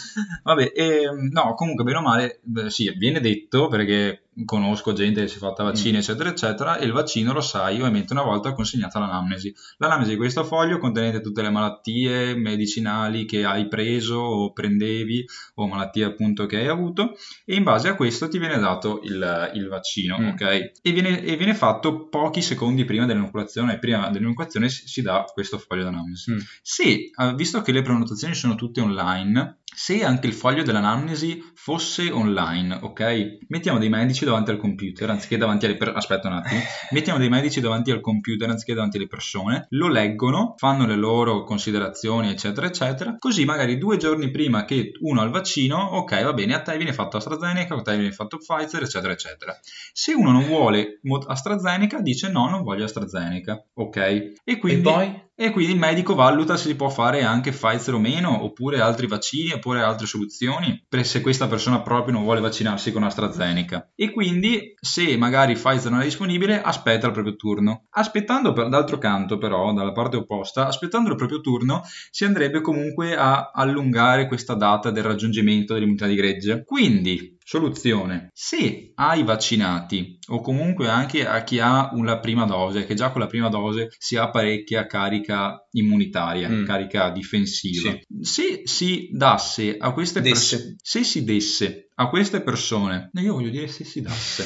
Vabbè, 0.44 0.72
ehm, 0.74 1.30
no, 1.32 1.54
comunque 1.54 1.84
bene 1.84 1.98
o 1.98 2.02
male, 2.02 2.40
sì, 2.70 2.90
viene 2.98 3.20
detto 3.20 3.68
perché 3.68 4.25
conosco 4.44 4.92
gente 4.92 5.22
che 5.22 5.28
si 5.28 5.36
è 5.36 5.40
fatta 5.40 5.64
vaccini, 5.64 5.94
Mm. 5.96 6.00
eccetera, 6.00 6.30
eccetera, 6.30 6.78
e 6.78 6.86
il 6.86 6.92
vaccino 6.92 7.32
lo 7.32 7.42
sai, 7.42 7.76
ovviamente 7.76 8.12
una 8.12 8.24
volta 8.24 8.54
consegnata 8.54 9.00
l'anamnesi. 9.00 9.54
L'anamnesi 9.78 10.12
di 10.12 10.18
questo 10.18 10.44
foglio 10.44 10.78
contenente 10.78 11.22
tutte 11.22 11.42
le 11.42 11.50
malattie 11.50 12.36
medicinali 12.36 13.26
che 13.26 13.46
hai 13.46 13.68
preso 13.68 14.16
o 14.18 14.52
prendevi 14.52 15.26
o 15.56 15.68
malattie 15.68 16.04
appunto 16.04 16.46
che 16.46 16.58
hai 16.58 16.68
avuto 16.68 17.16
e 17.46 17.56
in 17.56 17.64
base 17.64 17.88
a 17.88 17.96
questo 17.96 18.28
ti 18.28 18.38
viene 18.40 18.60
dato 18.60 19.00
il, 19.04 19.52
il 19.54 19.68
vaccino, 19.68 20.18
Mm. 20.20 20.28
ok? 20.30 20.42
E 20.82 20.92
viene, 20.92 21.24
e 21.24 21.36
viene 21.38 21.54
fatto 21.54 22.08
pochi 22.08 22.42
secondi 22.42 22.84
prima 22.86 23.06
dell'inoculazione, 23.06 23.80
prima 23.80 24.10
dell'inoculazione 24.10 24.70
si, 24.70 24.88
si 24.88 25.02
dà 25.02 25.24
questo 25.32 25.58
foglio 25.58 25.84
d'anamnesi. 25.84 26.32
Mm. 26.32 26.38
Se, 26.62 26.84
eh, 27.16 27.34
visto 27.36 27.62
che 27.62 27.72
le 27.72 27.82
prenotazioni 27.82 28.34
sono 28.34 28.56
tutte 28.56 28.82
online, 28.82 29.60
se 29.76 30.04
anche 30.04 30.28
il 30.28 30.34
foglio 30.34 30.64
dell'anamnesi 30.64 31.44
fosse 31.54 32.10
online, 32.10 32.80
ok? 32.82 33.40
Mettiamo 33.50 33.78
dei 33.78 33.90
medici 33.90 34.24
davanti 34.24 34.52
al 34.52 34.58
computer, 34.58 35.10
anziché 35.10 35.38
davanti 35.38 35.66
alle 35.66 35.76
persone, 35.76 35.98
aspetta 35.98 36.28
un 36.30 36.36
attimo, 36.36 36.62
mettiamo 36.92 37.20
dei 37.20 37.30
medici 37.30 37.60
davanti 37.60 37.92
al 37.92 38.00
computer 38.00 38.50
anziché 38.50 38.74
davanti 38.74 38.98
alle 38.98 39.08
persone, 39.08 39.68
lo 39.72 39.88
leggono, 39.90 40.56
fanno 40.58 40.86
le 40.86 40.96
loro 40.96 41.44
considerazioni, 41.44 42.30
eccetera, 42.30 42.68
eccetera, 42.68 43.16
così 43.20 43.44
magari 43.44 43.78
due 43.78 43.98
giorni 43.98 44.32
prima 44.32 44.64
che 44.64 44.92
uno 45.02 45.22
ha 45.22 45.26
il 45.26 45.32
vaccino, 45.32 45.78
ok, 45.78 46.24
va 46.24 46.34
bene, 46.34 46.54
a 46.54 46.62
te 46.62 46.78
viene 46.78 46.94
fatto 46.94 47.18
AstraZeneca, 47.18 47.76
a 47.76 47.82
te 47.82 47.98
viene 47.98 48.14
fatto 48.14 48.38
Pfizer, 48.38 48.82
eccetera, 48.82 49.12
eccetera. 49.12 49.60
Se 49.92 50.14
uno 50.14 50.32
non 50.32 50.46
vuole 50.46 51.00
AstraZeneca, 51.28 52.00
dice 52.00 52.30
no, 52.30 52.48
non 52.50 52.64
voglio 52.64 52.86
AstraZeneca, 52.86 53.62
ok? 53.74 53.98
E 54.44 54.58
quindi... 54.58 54.80
E 54.80 54.92
poi? 54.92 55.24
E 55.38 55.52
quindi 55.52 55.74
il 55.74 55.80
medico 55.80 56.16
valuta 56.16 56.56
se 56.56 56.70
si 56.70 56.76
può 56.78 56.88
fare 56.88 57.24
anche 57.24 57.52
Pfizer 57.52 57.94
o 57.94 58.00
meno, 58.00 58.42
oppure 58.42 58.80
altri 58.80 59.06
vaccini, 59.06 59.52
oppure 59.52 59.82
altre 59.82 60.08
soluzioni, 60.08 60.86
per 60.88 61.06
se 61.06 61.20
questa 61.20 61.48
persona 61.48 61.82
proprio 61.82 62.14
non 62.14 62.24
vuole 62.24 62.40
vaccinarsi 62.40 62.94
con 62.94 63.04
AstraZeneca. 63.04 63.92
E 63.96 64.12
quindi, 64.12 64.74
se 64.80 65.18
magari 65.18 65.56
Pfizer 65.56 65.92
non 65.92 66.00
è 66.00 66.06
disponibile, 66.06 66.62
aspetta 66.62 67.08
il 67.08 67.12
proprio 67.12 67.36
turno. 67.36 67.88
Aspettando, 67.90 68.54
per, 68.54 68.70
d'altro 68.70 68.98
canto, 68.98 69.38
però, 69.38 69.74
dalla 69.74 69.92
parte 69.92 70.16
opposta, 70.16 70.68
aspettando 70.68 71.10
il 71.10 71.18
proprio 71.18 71.42
turno, 71.42 71.82
si 72.12 72.24
andrebbe 72.24 72.62
comunque 72.62 73.18
a 73.18 73.52
allungare 73.54 74.28
questa 74.28 74.54
data 74.54 74.90
del 74.90 75.04
raggiungimento 75.04 75.74
dell'immunità 75.74 76.08
di 76.08 76.16
gregge. 76.16 76.64
Quindi, 76.64 77.35
Soluzione. 77.48 78.30
Se 78.34 78.92
ai 78.96 79.24
vaccinati 79.24 80.18
o 80.30 80.42
comunque 80.42 80.90
anche 80.90 81.28
a 81.28 81.44
chi 81.44 81.60
ha 81.60 81.92
una 81.94 82.18
prima 82.20 82.46
dose, 82.46 82.86
che 82.88 82.96
già 82.96 83.12
con 83.12 83.22
la 83.22 83.28
prima 83.28 83.50
dose 83.50 83.90
si 84.00 84.16
ha 84.16 84.32
parecchia 84.32 84.88
carica 84.88 85.64
immunitaria, 85.74 86.50
Mm. 86.50 86.66
carica 86.66 87.12
difensiva, 87.12 87.96
se 88.22 88.62
si 88.64 89.10
dasse 89.12 89.78
a 89.78 89.94
queste 89.94 90.22
persone, 90.22 90.76
se 90.82 91.04
si 91.04 91.24
desse 91.24 91.90
a 91.94 92.10
queste 92.10 92.42
persone, 92.42 93.12
io 93.14 93.34
voglio 93.34 93.50
dire 93.52 93.68
se 93.68 93.84
si 93.84 94.02
dasse, 94.02 94.44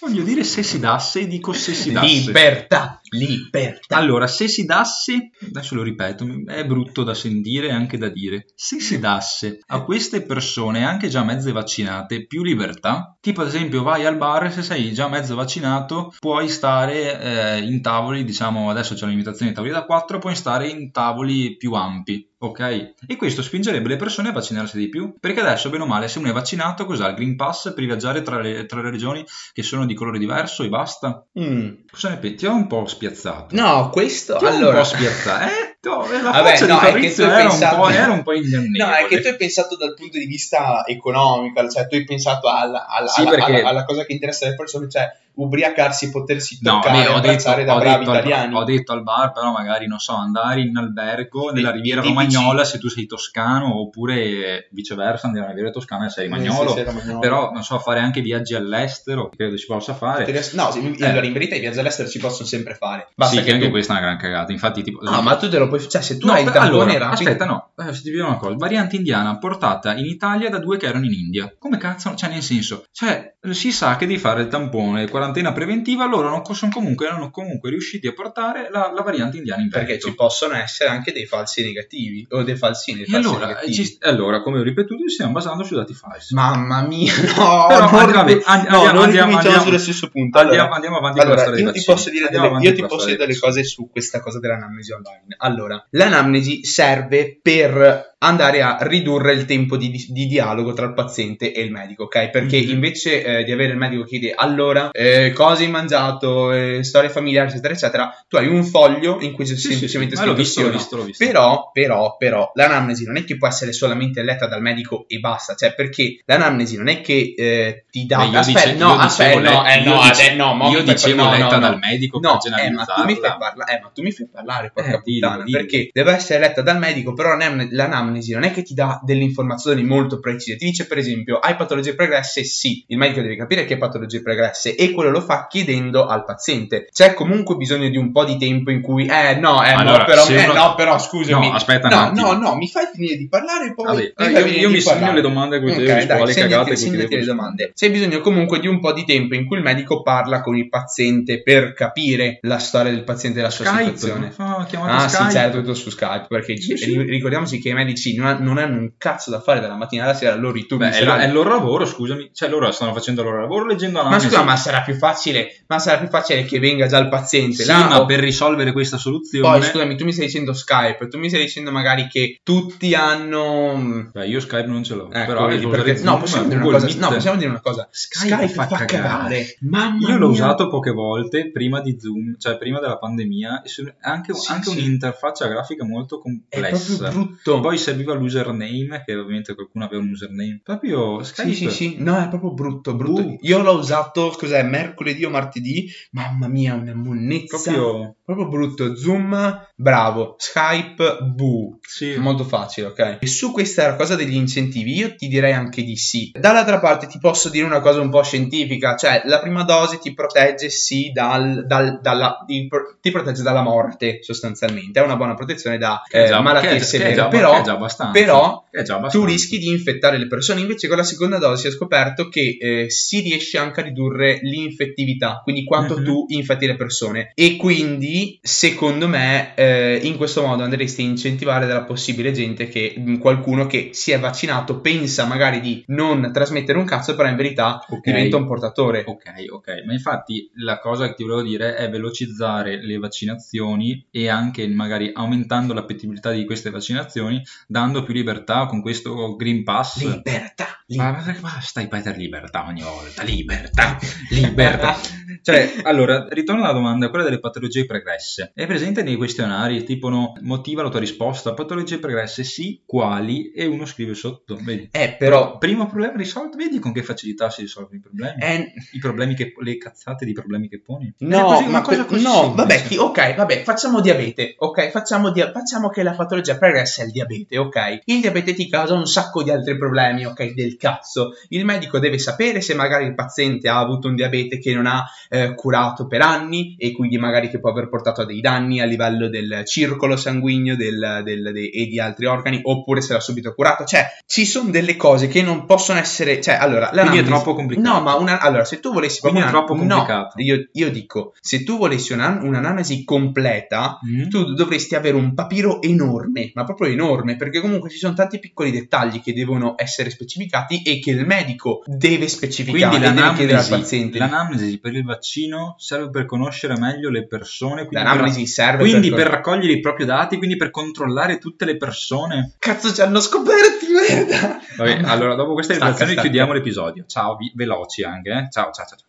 voglio 0.00 0.22
dire 0.22 0.44
se 0.44 0.62
si 0.62 0.78
dasse 0.78 1.26
dico 1.26 1.52
se 1.52 1.74
si 1.74 1.92
dasse. 1.92 2.06
Libertà, 2.06 3.00
libertà. 3.10 3.96
Allora, 3.96 4.26
se 4.26 4.48
si 4.48 4.64
dasse, 4.64 5.30
adesso 5.46 5.74
lo 5.74 5.82
ripeto, 5.82 6.26
è 6.46 6.64
brutto 6.64 7.02
da 7.02 7.14
sentire 7.14 7.68
e 7.68 7.72
anche 7.72 7.98
da 7.98 8.08
dire, 8.08 8.46
se 8.54 8.80
si 8.80 8.98
dasse 8.98 9.60
a 9.66 9.82
queste 9.82 10.22
persone, 10.22 10.84
anche 10.84 11.08
già 11.08 11.22
mezze 11.22 11.52
vaccinate, 11.52 12.26
più 12.26 12.42
libertà, 12.42 13.16
tipo 13.20 13.42
ad 13.42 13.48
esempio 13.48 13.82
vai 13.82 14.06
al 14.06 14.16
bar 14.16 14.52
se 14.52 14.62
sei 14.62 14.92
già 14.92 15.08
mezzo 15.08 15.34
vaccinato 15.34 16.14
puoi 16.18 16.48
stare 16.48 17.20
eh, 17.20 17.58
in 17.60 17.82
tavoli, 17.82 18.24
diciamo 18.24 18.70
adesso 18.70 18.94
c'è 18.94 19.02
una 19.02 19.12
limitazione 19.12 19.50
di 19.50 19.56
tavoli 19.56 19.72
da 19.72 19.84
4, 19.84 20.18
puoi 20.18 20.34
stare 20.34 20.68
in 20.68 20.90
tavoli 20.90 21.56
più 21.56 21.72
ampi. 21.74 22.29
Ok? 22.42 22.92
E 23.06 23.16
questo 23.16 23.42
spingerebbe 23.42 23.88
le 23.88 23.96
persone 23.96 24.30
a 24.30 24.32
vaccinarsi 24.32 24.78
di 24.78 24.88
più. 24.88 25.14
Perché 25.20 25.40
adesso, 25.40 25.68
bene 25.68 25.82
o 25.82 25.86
male, 25.86 26.08
se 26.08 26.18
uno 26.18 26.30
è 26.30 26.32
vaccinato, 26.32 26.86
cos'ha? 26.86 27.08
Il 27.08 27.14
Green 27.14 27.36
Pass 27.36 27.74
per 27.74 27.84
viaggiare 27.84 28.22
tra 28.22 28.40
le, 28.40 28.64
tra 28.64 28.80
le 28.80 28.90
regioni 28.90 29.24
che 29.52 29.62
sono 29.62 29.84
di 29.84 29.92
colore 29.94 30.18
diverso 30.18 30.62
e 30.62 30.68
basta? 30.70 31.22
Mm. 31.38 31.68
Cosa 31.90 32.08
ne 32.08 32.16
pensi? 32.16 32.36
Ti 32.36 32.46
ho 32.46 32.54
un 32.54 32.66
po' 32.66 32.86
spiazzato. 32.86 33.54
No, 33.54 33.90
questo 33.90 34.36
Ti 34.38 34.44
ho 34.46 34.48
un 34.48 34.54
allora. 34.54 34.78
po' 34.78 34.84
spiazzato. 34.84 35.44
Eh? 35.44 35.68
La 35.82 36.30
Vabbè, 36.30 36.60
no, 36.60 36.66
di 36.66 36.72
è 36.72 36.78
che 36.78 36.86
Fabrizio 36.86 37.24
tu 37.24 37.30
hai 37.30 37.40
era, 37.40 37.48
pensato- 37.48 37.74
un 37.76 37.80
po', 37.80 37.88
era 37.88 38.12
un 38.12 38.22
po' 38.22 38.32
ingannevole. 38.34 38.84
No, 38.84 38.90
è 38.92 39.06
che 39.06 39.20
tu 39.22 39.28
hai 39.28 39.36
pensato 39.36 39.76
dal 39.76 39.94
punto 39.94 40.18
di 40.18 40.26
vista 40.26 40.84
economico, 40.86 41.68
cioè 41.70 41.86
tu 41.88 41.94
hai 41.94 42.04
pensato 42.04 42.48
alla, 42.48 42.86
alla- 42.86 43.08
Sì, 43.08 43.20
alla- 43.22 43.30
perché- 43.30 43.60
alla- 43.60 43.68
alla 43.70 43.84
cosa 43.84 44.04
che 44.04 44.12
interessa 44.12 44.44
alle 44.46 44.56
persone, 44.56 44.90
cioè 44.90 45.08
ubriacarsi, 45.34 46.10
potersi 46.10 46.58
No, 46.62 46.80
toccare, 46.80 47.04
vabbè, 47.06 47.16
ho, 47.16 47.20
detto, 47.20 47.44
da 47.64 47.74
ho, 47.74 47.78
bravi 47.78 47.98
detto 47.98 48.10
al, 48.10 48.16
italiani. 48.18 48.54
ho 48.54 48.64
detto 48.64 48.92
al 48.92 49.02
bar, 49.02 49.32
però 49.32 49.52
magari, 49.52 49.86
non 49.86 49.98
so, 49.98 50.14
andare 50.14 50.60
in 50.60 50.76
albergo 50.76 51.50
nella 51.50 51.70
riviera 51.70 52.00
romagnola 52.02 52.64
se 52.64 52.78
tu 52.78 52.88
sei 52.88 53.06
toscano, 53.06 53.80
oppure 53.80 54.68
viceversa, 54.72 55.26
andare 55.26 55.44
nella 55.46 55.54
riviera 55.56 55.70
toscana 55.70 56.06
e 56.06 56.10
sei 56.10 56.28
romagnolo. 56.28 56.70
sì, 56.70 56.76
sì, 56.78 56.82
romagnolo. 56.84 57.18
Però, 57.20 57.50
non 57.52 57.62
so, 57.62 57.78
fare 57.78 58.00
anche 58.00 58.20
viaggi 58.20 58.54
all'estero, 58.54 59.30
credo 59.34 59.56
si 59.56 59.66
possa 59.66 59.94
fare. 59.94 60.24
No, 60.52 60.70
sì, 60.70 60.94
Eh. 60.98 61.06
allora 61.06 61.26
in 61.26 61.32
verità 61.32 61.54
i 61.54 61.60
viaggi 61.60 61.78
all'estero 61.78 62.08
si 62.08 62.18
possono 62.18 62.46
sempre 62.46 62.74
fare. 62.74 63.08
Basta 63.14 63.36
sì, 63.36 63.42
che 63.42 63.52
anche 63.52 63.64
tu- 63.66 63.70
questa 63.70 63.94
è 63.94 63.96
una 63.98 64.06
gran 64.06 64.18
cagata. 64.18 64.52
Infatti, 64.52 64.82
tipo... 64.82 64.98
Ah, 65.04 65.20
ma 65.22 65.36
tu 65.36 65.48
te 65.48 65.58
lo 65.58 65.68
puoi 65.68 65.88
cioè 65.88 66.02
se 66.02 66.18
tu 66.18 66.26
No, 66.26 66.32
hai 66.32 66.44
il 66.44 66.50
tampone 66.50 66.66
allora, 66.92 66.98
rapido 67.08 67.30
aspetta, 67.30 67.44
no, 67.46 67.70
eh, 67.78 67.92
ti 67.92 68.10
dico 68.10 68.26
una 68.26 68.36
cosa, 68.36 68.54
variante 68.56 68.96
indiana 68.96 69.38
portata 69.38 69.94
in 69.94 70.04
Italia 70.06 70.48
da 70.50 70.58
due 70.58 70.76
che 70.76 70.86
erano 70.86 71.04
in 71.06 71.12
India. 71.12 71.52
Come 71.58 71.78
cazzo? 71.78 72.14
Cioè, 72.14 72.28
nel 72.30 72.42
senso, 72.42 72.84
cioè, 72.92 73.34
si 73.50 73.72
sa 73.72 73.96
che 73.96 74.06
devi 74.06 74.18
fare 74.18 74.42
il 74.42 74.48
tampone, 74.48 75.08
quarantena 75.20 75.52
preventiva, 75.52 76.06
loro 76.06 76.28
non, 76.30 76.42
sono 76.54 76.72
comunque, 76.72 77.06
erano 77.06 77.30
comunque 77.30 77.70
riusciti 77.70 78.06
a 78.06 78.12
portare 78.12 78.68
la, 78.70 78.90
la 78.94 79.02
variante 79.02 79.36
indiana 79.36 79.60
in 79.62 79.68
perché 79.68 79.86
Veneto. 79.86 80.08
ci 80.08 80.14
possono 80.14 80.54
essere 80.56 80.88
anche 80.90 81.12
dei 81.12 81.26
falsi 81.26 81.62
negativi 81.62 82.26
o 82.30 82.42
dei 82.42 82.56
falsini, 82.56 82.98
dei 82.98 83.06
falsi 83.06 83.28
allora, 83.28 83.46
negativi. 83.46 83.72
ci- 83.74 83.96
allora, 84.00 84.42
come 84.42 84.58
ho 84.60 84.62
ripetuto, 84.62 85.02
ci 85.04 85.14
stiamo 85.14 85.32
basando 85.32 85.62
su 85.62 85.74
dati 85.74 85.92
falsi. 85.94 86.34
Mamma 86.34 86.82
mia, 86.86 87.12
no, 87.36 87.66
Però, 87.68 87.90
non, 87.90 88.10
vabbè, 88.12 88.32
and- 88.44 88.66
no, 88.68 88.76
andiamo- 88.76 88.92
non 88.92 89.02
andiamo- 89.04 89.36
andiamo- 89.36 89.62
sullo 89.62 89.78
stesso 89.78 90.08
punto. 90.08 90.38
Allora, 90.38 90.52
Andiamo, 90.54 90.74
andiamo 90.74 90.96
avanti 90.98 91.18
con 91.18 91.28
la 91.28 91.34
Allora, 91.34 91.46
storia 91.48 91.64
io 91.66 91.72
ti 91.72 91.84
posso 91.84 92.10
dire 92.10 92.28
delle, 92.30 92.58
io 92.60 92.72
ti 92.74 92.86
posso 92.86 93.04
dire 93.06 93.16
delle 93.18 93.38
cose 93.38 93.62
su 93.64 93.88
questa 93.90 94.20
cosa 94.20 94.38
dell'anamnesi 94.40 94.92
online. 94.92 95.34
Allora, 95.38 95.86
l'anamnesi 95.90 96.64
serve 96.64 97.38
per 97.42 98.09
andare 98.22 98.60
a 98.62 98.76
ridurre 98.80 99.32
il 99.32 99.44
tempo 99.46 99.76
di, 99.76 99.90
di 100.08 100.26
dialogo 100.26 100.72
tra 100.72 100.86
il 100.86 100.94
paziente 100.94 101.52
e 101.52 101.62
il 101.62 101.70
medico, 101.70 102.04
ok? 102.04 102.30
Perché 102.30 102.60
Mhm. 102.60 102.70
invece 102.70 103.24
eh, 103.24 103.44
di 103.44 103.52
avere 103.52 103.72
il 103.72 103.78
medico 103.78 104.02
che 104.04 104.18
chiede 104.18 104.34
allora 104.34 104.90
eh, 104.92 105.32
cosa 105.34 105.62
hai 105.62 105.70
mangiato, 105.70 106.52
eh, 106.52 106.84
storia 106.84 107.08
familiare, 107.08 107.48
eccetera, 107.48 107.72
eccetera, 107.74 108.24
tu 108.28 108.36
hai 108.36 108.46
un 108.46 108.64
foglio 108.64 109.18
in 109.20 109.32
cui 109.32 109.44
c'è 109.44 109.54
Sì, 109.54 109.60
sì, 109.60 109.68
semplicemente 109.70 110.16
sì, 110.16 110.24
l'ho 110.24 110.34
scritto 110.34 110.42
visto, 110.42 110.60
sì 110.60 110.66
l'ho 110.66 110.70
no. 110.72 110.76
visto, 110.76 110.96
l'ho 110.96 111.02
visto. 111.04 111.24
Però, 111.24 111.70
però, 111.72 112.16
però, 112.18 112.50
l'anamnesi 112.54 113.04
non 113.06 113.16
è 113.16 113.24
che 113.24 113.36
può 113.36 113.46
essere 113.48 113.72
solamente 113.72 114.22
letta 114.22 114.46
dal 114.46 114.60
medico 114.60 115.04
e 115.08 115.18
basta, 115.18 115.54
cioè 115.54 115.74
perché 115.74 116.20
l'anamnesi 116.26 116.76
non 116.76 116.88
è 116.88 117.00
che 117.00 117.34
eh, 117.36 117.84
ti 117.90 118.04
dà... 118.06 118.18
Beh, 118.18 118.26
io 118.26 118.38
aspetta, 118.38 118.64
dice- 118.66 118.76
no, 118.78 118.88
io 118.94 118.98
aspetta, 118.98 119.38
dicevo 119.38 119.54
no, 119.54 119.62
let- 119.62 119.76
eh, 119.76 119.84
no, 119.84 120.02
dice- 120.02 120.30
eh, 120.30 120.34
no, 120.34 120.54
mo 120.54 120.70
io 120.70 120.82
dicevo 120.82 121.22
no, 121.24 121.30
letta 121.30 121.54
no, 121.54 121.58
dal 121.58 121.72
no. 121.72 121.78
medico 121.78 122.18
No, 122.20 122.38
per 122.42 122.52
eh, 122.60 122.70
ma 122.70 122.84
tu 122.84 123.04
mi 123.04 123.14
fai 123.16 123.36
parlare, 123.38 123.72
eh, 123.76 123.80
ma 123.80 123.90
tu 123.94 124.02
mi 124.02 124.12
fai 124.12 124.28
parlare, 124.30 124.70
porca 124.74 124.90
Eh, 124.96 125.00
dillo, 125.04 125.26
puttana, 125.28 125.44
dillo. 125.44 125.58
perché 125.58 125.88
deve 125.92 126.12
essere 126.12 126.38
letta 126.40 126.62
dal 126.62 126.78
medico, 126.78 127.14
però 127.14 127.36
l'anam- 127.36 127.68
l'anamnesi 128.10 128.32
non 128.32 128.42
è 128.44 128.52
che 128.52 128.62
ti 128.62 128.74
dà 128.74 129.00
delle 129.02 129.22
informazioni 129.22 129.82
molto 129.84 130.18
precise, 130.20 130.56
ti 130.56 130.64
dice 130.66 130.86
per 130.86 130.98
esempio, 130.98 131.38
hai 131.38 131.54
patologie 131.56 131.94
pregresse? 131.94 132.44
Sì, 132.44 132.84
il 132.88 132.98
medico 132.98 133.20
deve 133.22 133.36
capire 133.36 133.64
che 133.64 133.76
patologie 133.78 134.20
pregresse 134.22 134.74
e 134.74 134.90
quello 134.92 135.10
lo 135.10 135.20
fa 135.20 135.46
chiedendo 135.48 136.06
al 136.06 136.24
paziente. 136.24 136.88
C'è 136.92 137.14
comunque 137.14 137.56
bisogno 137.56 137.88
di 137.88 137.96
un 137.96 138.12
po' 138.12 138.24
di 138.24 138.36
tempo 138.36 138.70
in 138.70 138.80
cui, 138.80 139.06
eh 139.06 139.36
no, 139.38 139.62
eh 139.64 139.70
Allora, 139.70 139.98
no, 139.98 140.04
però, 140.04 140.26
eh, 140.28 140.44
uno- 140.44 140.52
no, 140.52 140.74
però 140.74 140.98
scusami. 140.98 141.48
No, 141.48 141.54
aspetta 141.54 141.88
no, 141.88 142.10
no, 142.12 142.32
no, 142.38 142.56
mi 142.56 142.68
fai 142.68 142.86
finire 142.92 143.16
di 143.16 143.28
parlare 143.28 143.66
e 143.68 143.74
poi 143.74 144.12
Vabbè, 144.14 144.44
mi 144.44 144.50
io, 144.52 144.58
io 144.60 144.70
mi 144.70 144.80
segno 144.80 145.12
le 145.12 145.20
domande 145.20 145.56
a 145.56 145.60
cui 145.60 145.72
ti 145.72 145.78
Ok, 145.78 145.84
devo 145.84 145.94
dai, 146.06 146.06
segnati- 146.06 146.34
cagate 146.52 146.76
segnati 146.76 146.96
devo 147.06 147.16
le 147.16 147.24
domande. 147.24 147.72
C'è 147.74 147.90
bisogno 147.90 148.20
comunque 148.20 148.60
di 148.60 148.66
un 148.66 148.80
po' 148.80 148.92
di 148.92 149.04
tempo 149.04 149.34
in 149.34 149.46
cui 149.46 149.56
il 149.56 149.62
medico 149.62 150.02
parla 150.02 150.40
con 150.40 150.56
il 150.56 150.68
paziente 150.68 151.42
per 151.42 151.72
capire 151.72 152.38
la 152.42 152.58
storia 152.58 152.90
del 152.90 153.04
paziente 153.04 153.38
e 153.38 153.42
la 153.42 153.50
sua 153.50 153.64
Skype, 153.66 153.96
situazione. 153.96 154.32
chiamata 154.68 154.92
Ah 155.04 155.08
Skype. 155.08 155.30
sì, 155.30 155.36
certo, 155.36 155.58
tutto 155.60 155.74
su 155.74 155.90
Skype, 155.90 156.26
perché 156.28 156.56
Sì, 156.60 156.76
sì. 156.76 157.00
ricordiamoci 157.02 157.58
che 157.58 157.68
i 157.70 157.74
medici 157.74 157.99
non, 158.16 158.26
ha- 158.26 158.38
non 158.38 158.58
hanno 158.58 158.78
un 158.78 158.92
cazzo 158.98 159.30
da 159.30 159.40
fare 159.40 159.60
dalla 159.60 159.76
mattina 159.76 160.04
alla 160.04 160.14
sera, 160.14 160.34
loro 160.34 160.58
turni 160.66 160.86
Beh, 160.86 160.90
è, 160.90 160.98
serali. 160.98 161.22
è 161.22 161.26
il 161.26 161.32
loro 161.32 161.50
lavoro, 161.50 161.84
scusami. 161.86 162.30
Cioè, 162.32 162.48
loro 162.48 162.70
stanno 162.70 162.92
facendo 162.92 163.20
il 163.22 163.28
loro 163.28 163.40
lavoro 163.40 163.66
leggendo 163.66 163.98
Ma 163.98 164.04
l'anamnesi. 164.04 164.28
scusa, 164.30 164.42
ma 164.44 164.56
sarà 164.56 164.82
più 164.82 164.94
facile, 164.94 165.62
ma 165.68 165.78
sarà 165.78 165.98
più 165.98 166.08
facile 166.08 166.44
che 166.44 166.58
venga 166.58 166.86
già 166.86 166.98
il 166.98 167.08
paziente 167.08 167.62
Sì, 167.62 167.66
là, 167.66 167.86
ma 167.88 168.00
o- 168.00 168.06
per 168.06 168.20
risolvere 168.20 168.72
questa 168.72 168.96
soluzione... 168.96 169.46
Poi 169.48 169.62
scusami, 169.62 169.96
tu 169.96 170.04
mi 170.04 170.12
stai 170.12 170.26
dicendo 170.26 170.52
Skype, 170.52 171.08
tu 171.08 171.18
mi 171.18 171.28
stai 171.28 171.42
dicendo 171.42 171.70
magari 171.70 172.08
che 172.08 172.38
tutti 172.42 172.94
hanno 172.94 174.08
Beh, 174.12 174.26
io 174.26 174.40
Skype 174.40 174.66
non 174.66 174.82
ce 174.82 174.94
l'ho, 174.94 175.10
Ecco, 175.10 175.26
però 175.26 175.46
vedi, 175.46 175.66
perché- 175.66 176.00
no, 176.02 176.18
possiamo 176.18 176.46
dire 176.48 176.60
una 176.60 176.70
cosa, 176.78 176.88
no, 176.98 177.08
possiamo 177.08 177.36
dire 177.38 177.50
una 177.50 177.60
cosa. 177.60 177.88
Skype 177.90 178.48
fa 178.48 178.66
cagare. 178.66 179.56
Mamma 179.60 180.08
Io 180.08 180.16
l'ho 180.18 180.28
mia. 180.28 180.36
usato 180.44 180.68
poche 180.68 180.90
volte 180.90 181.50
prima 181.50 181.80
di 181.80 181.96
Zoom, 181.98 182.36
cioè 182.38 182.56
prima 182.58 182.80
della 182.80 182.98
pandemia, 182.98 183.62
e 183.62 183.68
è 183.82 183.94
anche, 184.08 184.34
Sì, 184.34 184.52
anche 184.52 184.70
sì. 184.70 184.78
un'interfaccia 184.78 185.46
grafica 185.46 185.84
molto 185.84 186.18
È 186.18 186.22
complessa. 186.22 186.96
proprio 186.96 187.24
brutto. 187.24 187.60
Poi 187.60 187.78
se 187.78 187.89
serviva 187.90 188.14
l'username, 188.14 189.02
che 189.04 189.14
ovviamente 189.14 189.54
qualcuno 189.54 189.84
aveva 189.84 190.02
un 190.02 190.10
username. 190.10 190.60
Proprio 190.62 191.22
Skype. 191.22 191.54
Sì, 191.54 191.68
sì, 191.68 191.70
sì, 191.70 191.96
no, 191.98 192.22
è 192.22 192.28
proprio 192.28 192.52
brutto, 192.52 192.94
brutto. 192.94 193.22
Uh. 193.22 193.38
Io 193.42 193.60
l'ho 193.62 193.78
usato, 193.78 194.34
cos'è, 194.36 194.62
mercoledì 194.62 195.24
o 195.24 195.30
martedì? 195.30 195.90
Mamma 196.12 196.48
mia, 196.48 196.74
una 196.74 196.94
monnezza. 196.94 197.72
Proprio... 197.72 198.14
Proprio 198.30 198.48
brutto. 198.48 198.96
Zoom, 198.96 199.66
bravo. 199.74 200.36
Skype, 200.38 201.18
bu. 201.34 201.78
Sì. 201.80 202.14
Molto 202.16 202.44
facile, 202.44 202.86
ok? 202.88 203.18
E 203.20 203.26
su 203.26 203.50
questa 203.50 203.96
cosa 203.96 204.14
degli 204.14 204.36
incentivi, 204.36 204.94
io 204.96 205.16
ti 205.16 205.26
direi 205.26 205.52
anche 205.52 205.82
di 205.82 205.96
sì. 205.96 206.30
Dall'altra 206.38 206.78
parte 206.78 207.08
ti 207.08 207.18
posso 207.18 207.48
dire 207.48 207.66
una 207.66 207.80
cosa 207.80 208.00
un 208.00 208.08
po' 208.08 208.22
scientifica, 208.22 208.94
cioè 208.94 209.22
la 209.24 209.40
prima 209.40 209.64
dose 209.64 209.98
ti 209.98 210.14
protegge 210.14 210.70
sì 210.70 211.10
dal, 211.12 211.66
dal- 211.66 211.98
dalla, 212.00 212.44
ti, 212.46 212.68
pro- 212.68 212.98
ti 213.00 213.10
protegge 213.10 213.42
dalla 213.42 213.62
morte 213.62 214.22
sostanzialmente, 214.22 215.00
è 215.00 215.02
una 215.02 215.16
buona 215.16 215.34
protezione 215.34 215.76
da 215.76 216.02
eh, 216.08 216.26
già- 216.26 216.40
malattie 216.40 216.76
è 216.76 216.78
severe, 216.78 217.14
già- 217.14 217.28
però, 217.28 217.62
già 217.62 217.74
abbastanza. 217.80 218.12
però 218.12 218.68
è 218.70 218.82
già 218.82 218.92
tu 218.94 218.98
abbastanza. 218.98 219.26
rischi 219.28 219.58
di 219.58 219.68
infettare 219.68 220.18
le 220.18 220.26
persone, 220.26 220.60
invece 220.60 220.88
con 220.88 220.96
la 220.96 221.02
seconda 221.02 221.38
dose 221.38 221.62
si 221.62 221.66
è 221.68 221.70
scoperto 221.70 222.28
che 222.28 222.56
eh, 222.60 222.90
si 222.90 223.20
riesce 223.20 223.58
anche 223.58 223.80
a 223.80 223.84
ridurre 223.84 224.38
l'infettività, 224.42 225.40
quindi 225.42 225.64
quanto 225.64 225.98
Mhm. 225.98 226.04
tu 226.04 226.24
infetti 226.28 226.66
le 226.66 226.76
persone 226.76 227.32
e 227.34 227.56
quindi 227.56 228.38
secondo 228.42 229.08
me 229.08 229.54
eh, 229.56 229.98
in 230.02 230.16
questo 230.16 230.46
modo 230.46 230.62
andresti 230.62 231.02
a 231.02 231.04
incentivare 231.04 231.66
della 231.66 231.84
possibile 231.84 232.32
gente 232.32 232.68
che 232.68 232.94
mh, 232.96 233.16
qualcuno 233.18 233.66
che 233.66 233.90
si 233.92 234.12
è 234.12 234.18
vaccinato 234.18 234.80
pensa 234.80 235.24
magari 235.26 235.60
di 235.60 235.82
non 235.88 236.30
trasmettere 236.32 236.78
un 236.78 236.84
cazzo 236.84 237.14
però 237.14 237.28
in 237.28 237.36
verità 237.36 237.84
Ok. 237.88 238.00
diventa 238.04 238.36
un 238.36 238.46
portatore. 238.46 239.04
Ok, 239.06 239.24
ok, 239.50 239.82
ma 239.86 239.92
infatti 239.92 240.50
la 240.56 240.78
cosa 240.78 241.08
che 241.08 241.14
ti 241.14 241.22
volevo 241.24 241.42
dire 241.42 241.74
è 241.76 241.88
velocizzare 241.90 242.84
le 242.84 242.98
vaccinazioni 242.98 244.06
e 244.10 244.28
anche 244.28 244.66
magari 244.68 245.10
aumentando 245.12 245.72
l'appetibilità 245.74 246.30
di 246.30 246.44
queste 246.44 246.70
vaccinazioni, 246.70 247.42
dando 247.70 248.02
più 248.02 248.12
libertà 248.12 248.66
con 248.66 248.82
questo 248.82 249.36
Green 249.36 249.62
Pass. 249.62 250.02
Libertà, 250.02 250.82
Ma 250.88 251.12
ma- 251.12 251.36
basta 251.40 251.80
ripetere 251.80 252.18
libertà 252.18 252.66
ogni 252.66 252.82
volta, 252.82 253.22
libertà, 253.22 253.96
libertà. 254.30 254.96
Cioè, 255.42 255.80
allora, 255.82 256.26
ritorno 256.30 256.62
alla 256.62 256.72
domanda, 256.72 257.08
quella 257.08 257.24
delle 257.24 257.40
patologie 257.40 257.86
pregresse. 257.86 258.52
È 258.54 258.66
presente 258.66 259.02
nei 259.02 259.16
questionari, 259.16 259.84
tipo, 259.84 260.08
no, 260.08 260.32
motiva 260.42 260.82
la 260.82 260.88
tua 260.88 261.00
risposta, 261.00 261.54
patologie 261.54 261.98
pregresse 261.98 262.44
sì, 262.44 262.82
quali? 262.84 263.50
E 263.52 263.66
uno 263.66 263.86
scrive 263.86 264.14
sotto, 264.14 264.58
vedi. 264.62 264.88
Eh, 264.92 265.16
però 265.18 265.58
Primo 265.58 265.86
problema 265.86 266.16
risolto, 266.16 266.56
vedi 266.56 266.78
con 266.78 266.92
che 266.92 267.02
facilità 267.02 267.50
si 267.50 267.62
risolvono 267.62 267.96
i 267.96 268.00
problemi? 268.00 268.40
è, 268.40 268.72
I 268.92 268.98
problemi 268.98 269.34
che, 269.34 269.52
le 269.58 269.76
cazzate 269.76 270.24
di 270.24 270.32
problemi 270.32 270.68
che 270.68 270.80
poni? 270.80 271.12
No, 271.18 271.44
così- 271.44 271.66
ma 271.66 271.80
cosa 271.80 272.04
così 272.04 272.22
no, 272.22 272.54
vabbè, 272.54 272.86
ti- 272.86 272.96
ok, 272.96 273.34
vabbè, 273.34 273.62
facciamo 273.62 274.00
diabete, 274.00 274.54
ok, 274.58 274.90
facciamo, 274.90 275.30
dia- 275.30 275.50
facciamo 275.52 275.88
che 275.88 276.02
la 276.02 276.12
patologia 276.12 276.56
pregressa 276.58 277.02
è 277.02 277.06
il 277.06 277.12
diabete, 277.12 277.58
ok. 277.58 278.00
Il 278.04 278.20
diabete 278.20 278.54
ti 278.54 278.68
causa 278.68 278.94
un 278.94 279.06
sacco 279.06 279.42
di 279.42 279.50
altri 279.50 279.76
problemi, 279.76 280.24
ok, 280.24 280.52
del 280.54 280.76
cazzo. 280.76 281.32
Il 281.48 281.64
medico 281.64 281.98
deve 281.98 282.18
sapere 282.18 282.60
se 282.60 282.74
magari 282.74 283.06
il 283.06 283.14
paziente 283.14 283.68
ha 283.68 283.78
avuto 283.78 284.08
un 284.08 284.14
diabete 284.14 284.58
che 284.58 284.74
non 284.74 284.86
ha 284.86 285.04
eh, 285.32 285.54
curato 285.54 286.06
per 286.08 286.20
anni 286.22 286.74
e 286.76 286.92
quindi 286.92 287.16
magari 287.16 287.48
che 287.48 287.60
può 287.60 287.70
aver 287.70 287.88
portato 287.88 288.22
a 288.22 288.26
dei 288.26 288.40
danni 288.40 288.80
a 288.80 288.84
livello 288.84 289.28
del 289.28 289.62
circolo 289.64 290.16
sanguigno 290.16 290.74
del- 290.74 291.22
del- 291.24 291.50
de- 291.52 291.70
e 291.70 291.86
di 291.86 292.00
altri 292.00 292.26
organi, 292.26 292.58
oppure 292.62 293.00
se 293.00 293.12
l'ha 293.12 293.20
subito 293.20 293.54
curato. 293.54 293.84
Cioè, 293.84 294.06
ci 294.26 294.44
sono 294.44 294.70
delle 294.70 294.96
cose 294.96 295.28
che 295.28 295.42
non 295.42 295.66
possono 295.66 295.98
essere, 296.00 296.40
cioè, 296.40 296.54
allora, 296.54 296.88
Quindi 296.88 297.18
è 297.18 297.22
troppo 297.22 297.54
complicato. 297.54 297.88
No, 297.88 298.00
ma 298.00 298.16
una, 298.16 298.40
allora, 298.40 298.64
se 298.64 298.80
tu 298.80 298.92
volessi 298.92 299.20
Quindi 299.20 299.38
proprio 299.40 299.60
è 299.60 299.64
troppo 299.64 299.80
una- 299.80 299.94
no, 299.94 300.04
complicato. 300.04 300.40
io, 300.42 300.68
io 300.72 300.90
dico, 300.90 301.32
se 301.40 301.62
tu 301.62 301.78
volessi 301.78 302.12
una- 302.12 302.40
un'analisi 302.42 303.04
completa, 303.04 303.98
Mm? 304.06 304.28
tu 304.28 304.52
dovresti 304.54 304.94
avere 304.96 305.16
un 305.16 305.34
papiro 305.34 305.80
enorme, 305.82 306.50
ma 306.54 306.64
proprio 306.64 306.88
enorme, 306.92 307.36
perché 307.36 307.60
comunque 307.60 307.88
ci 307.90 307.98
sono 307.98 308.14
tanti 308.14 308.38
piccoli 308.40 308.70
dettagli 308.72 309.20
che 309.22 309.32
devono 309.32 309.74
essere 309.76 310.10
specificati 310.10 310.82
e 310.82 310.98
che 310.98 311.10
il 311.12 311.24
medico 311.26 311.82
deve 311.86 312.26
specificare 312.28 312.96
Quindi 312.98 313.14
deve 313.14 313.34
chiedere 313.34 313.58
al 313.58 313.68
paziente. 313.68 314.18
l'anamnesi 314.18 314.78
per 314.80 314.94
il 314.94 315.04
vaccino 315.10 315.74
serve 315.78 316.10
per 316.10 316.24
conoscere 316.24 316.78
meglio 316.78 317.10
le 317.10 317.26
persone, 317.26 317.86
quindi, 317.86 318.06
L'analisi 318.06 318.42
per, 318.42 318.48
serve 318.48 318.88
quindi 318.88 319.08
per... 319.10 319.18
per 319.18 319.28
raccogliere 319.28 319.72
i 319.72 319.80
propri 319.80 320.04
dati, 320.04 320.36
quindi 320.36 320.56
per 320.56 320.70
controllare 320.70 321.38
tutte 321.38 321.64
le 321.64 321.76
persone. 321.76 322.52
Cazzo 322.58 322.92
ci 322.92 323.00
hanno 323.00 323.20
scoperti, 323.20 323.86
merda! 323.92 324.58
Vabbè, 324.76 325.02
allora 325.04 325.34
dopo 325.34 325.58
rivelazioni 325.58 326.12
stacca. 326.12 326.20
chiudiamo 326.20 326.52
l'episodio. 326.52 327.04
Ciao, 327.06 327.36
vi- 327.36 327.52
veloci 327.54 328.02
anche, 328.02 328.30
eh. 328.30 328.48
Ciao, 328.50 328.70
ciao. 328.72 328.86
ciao. 328.86 329.08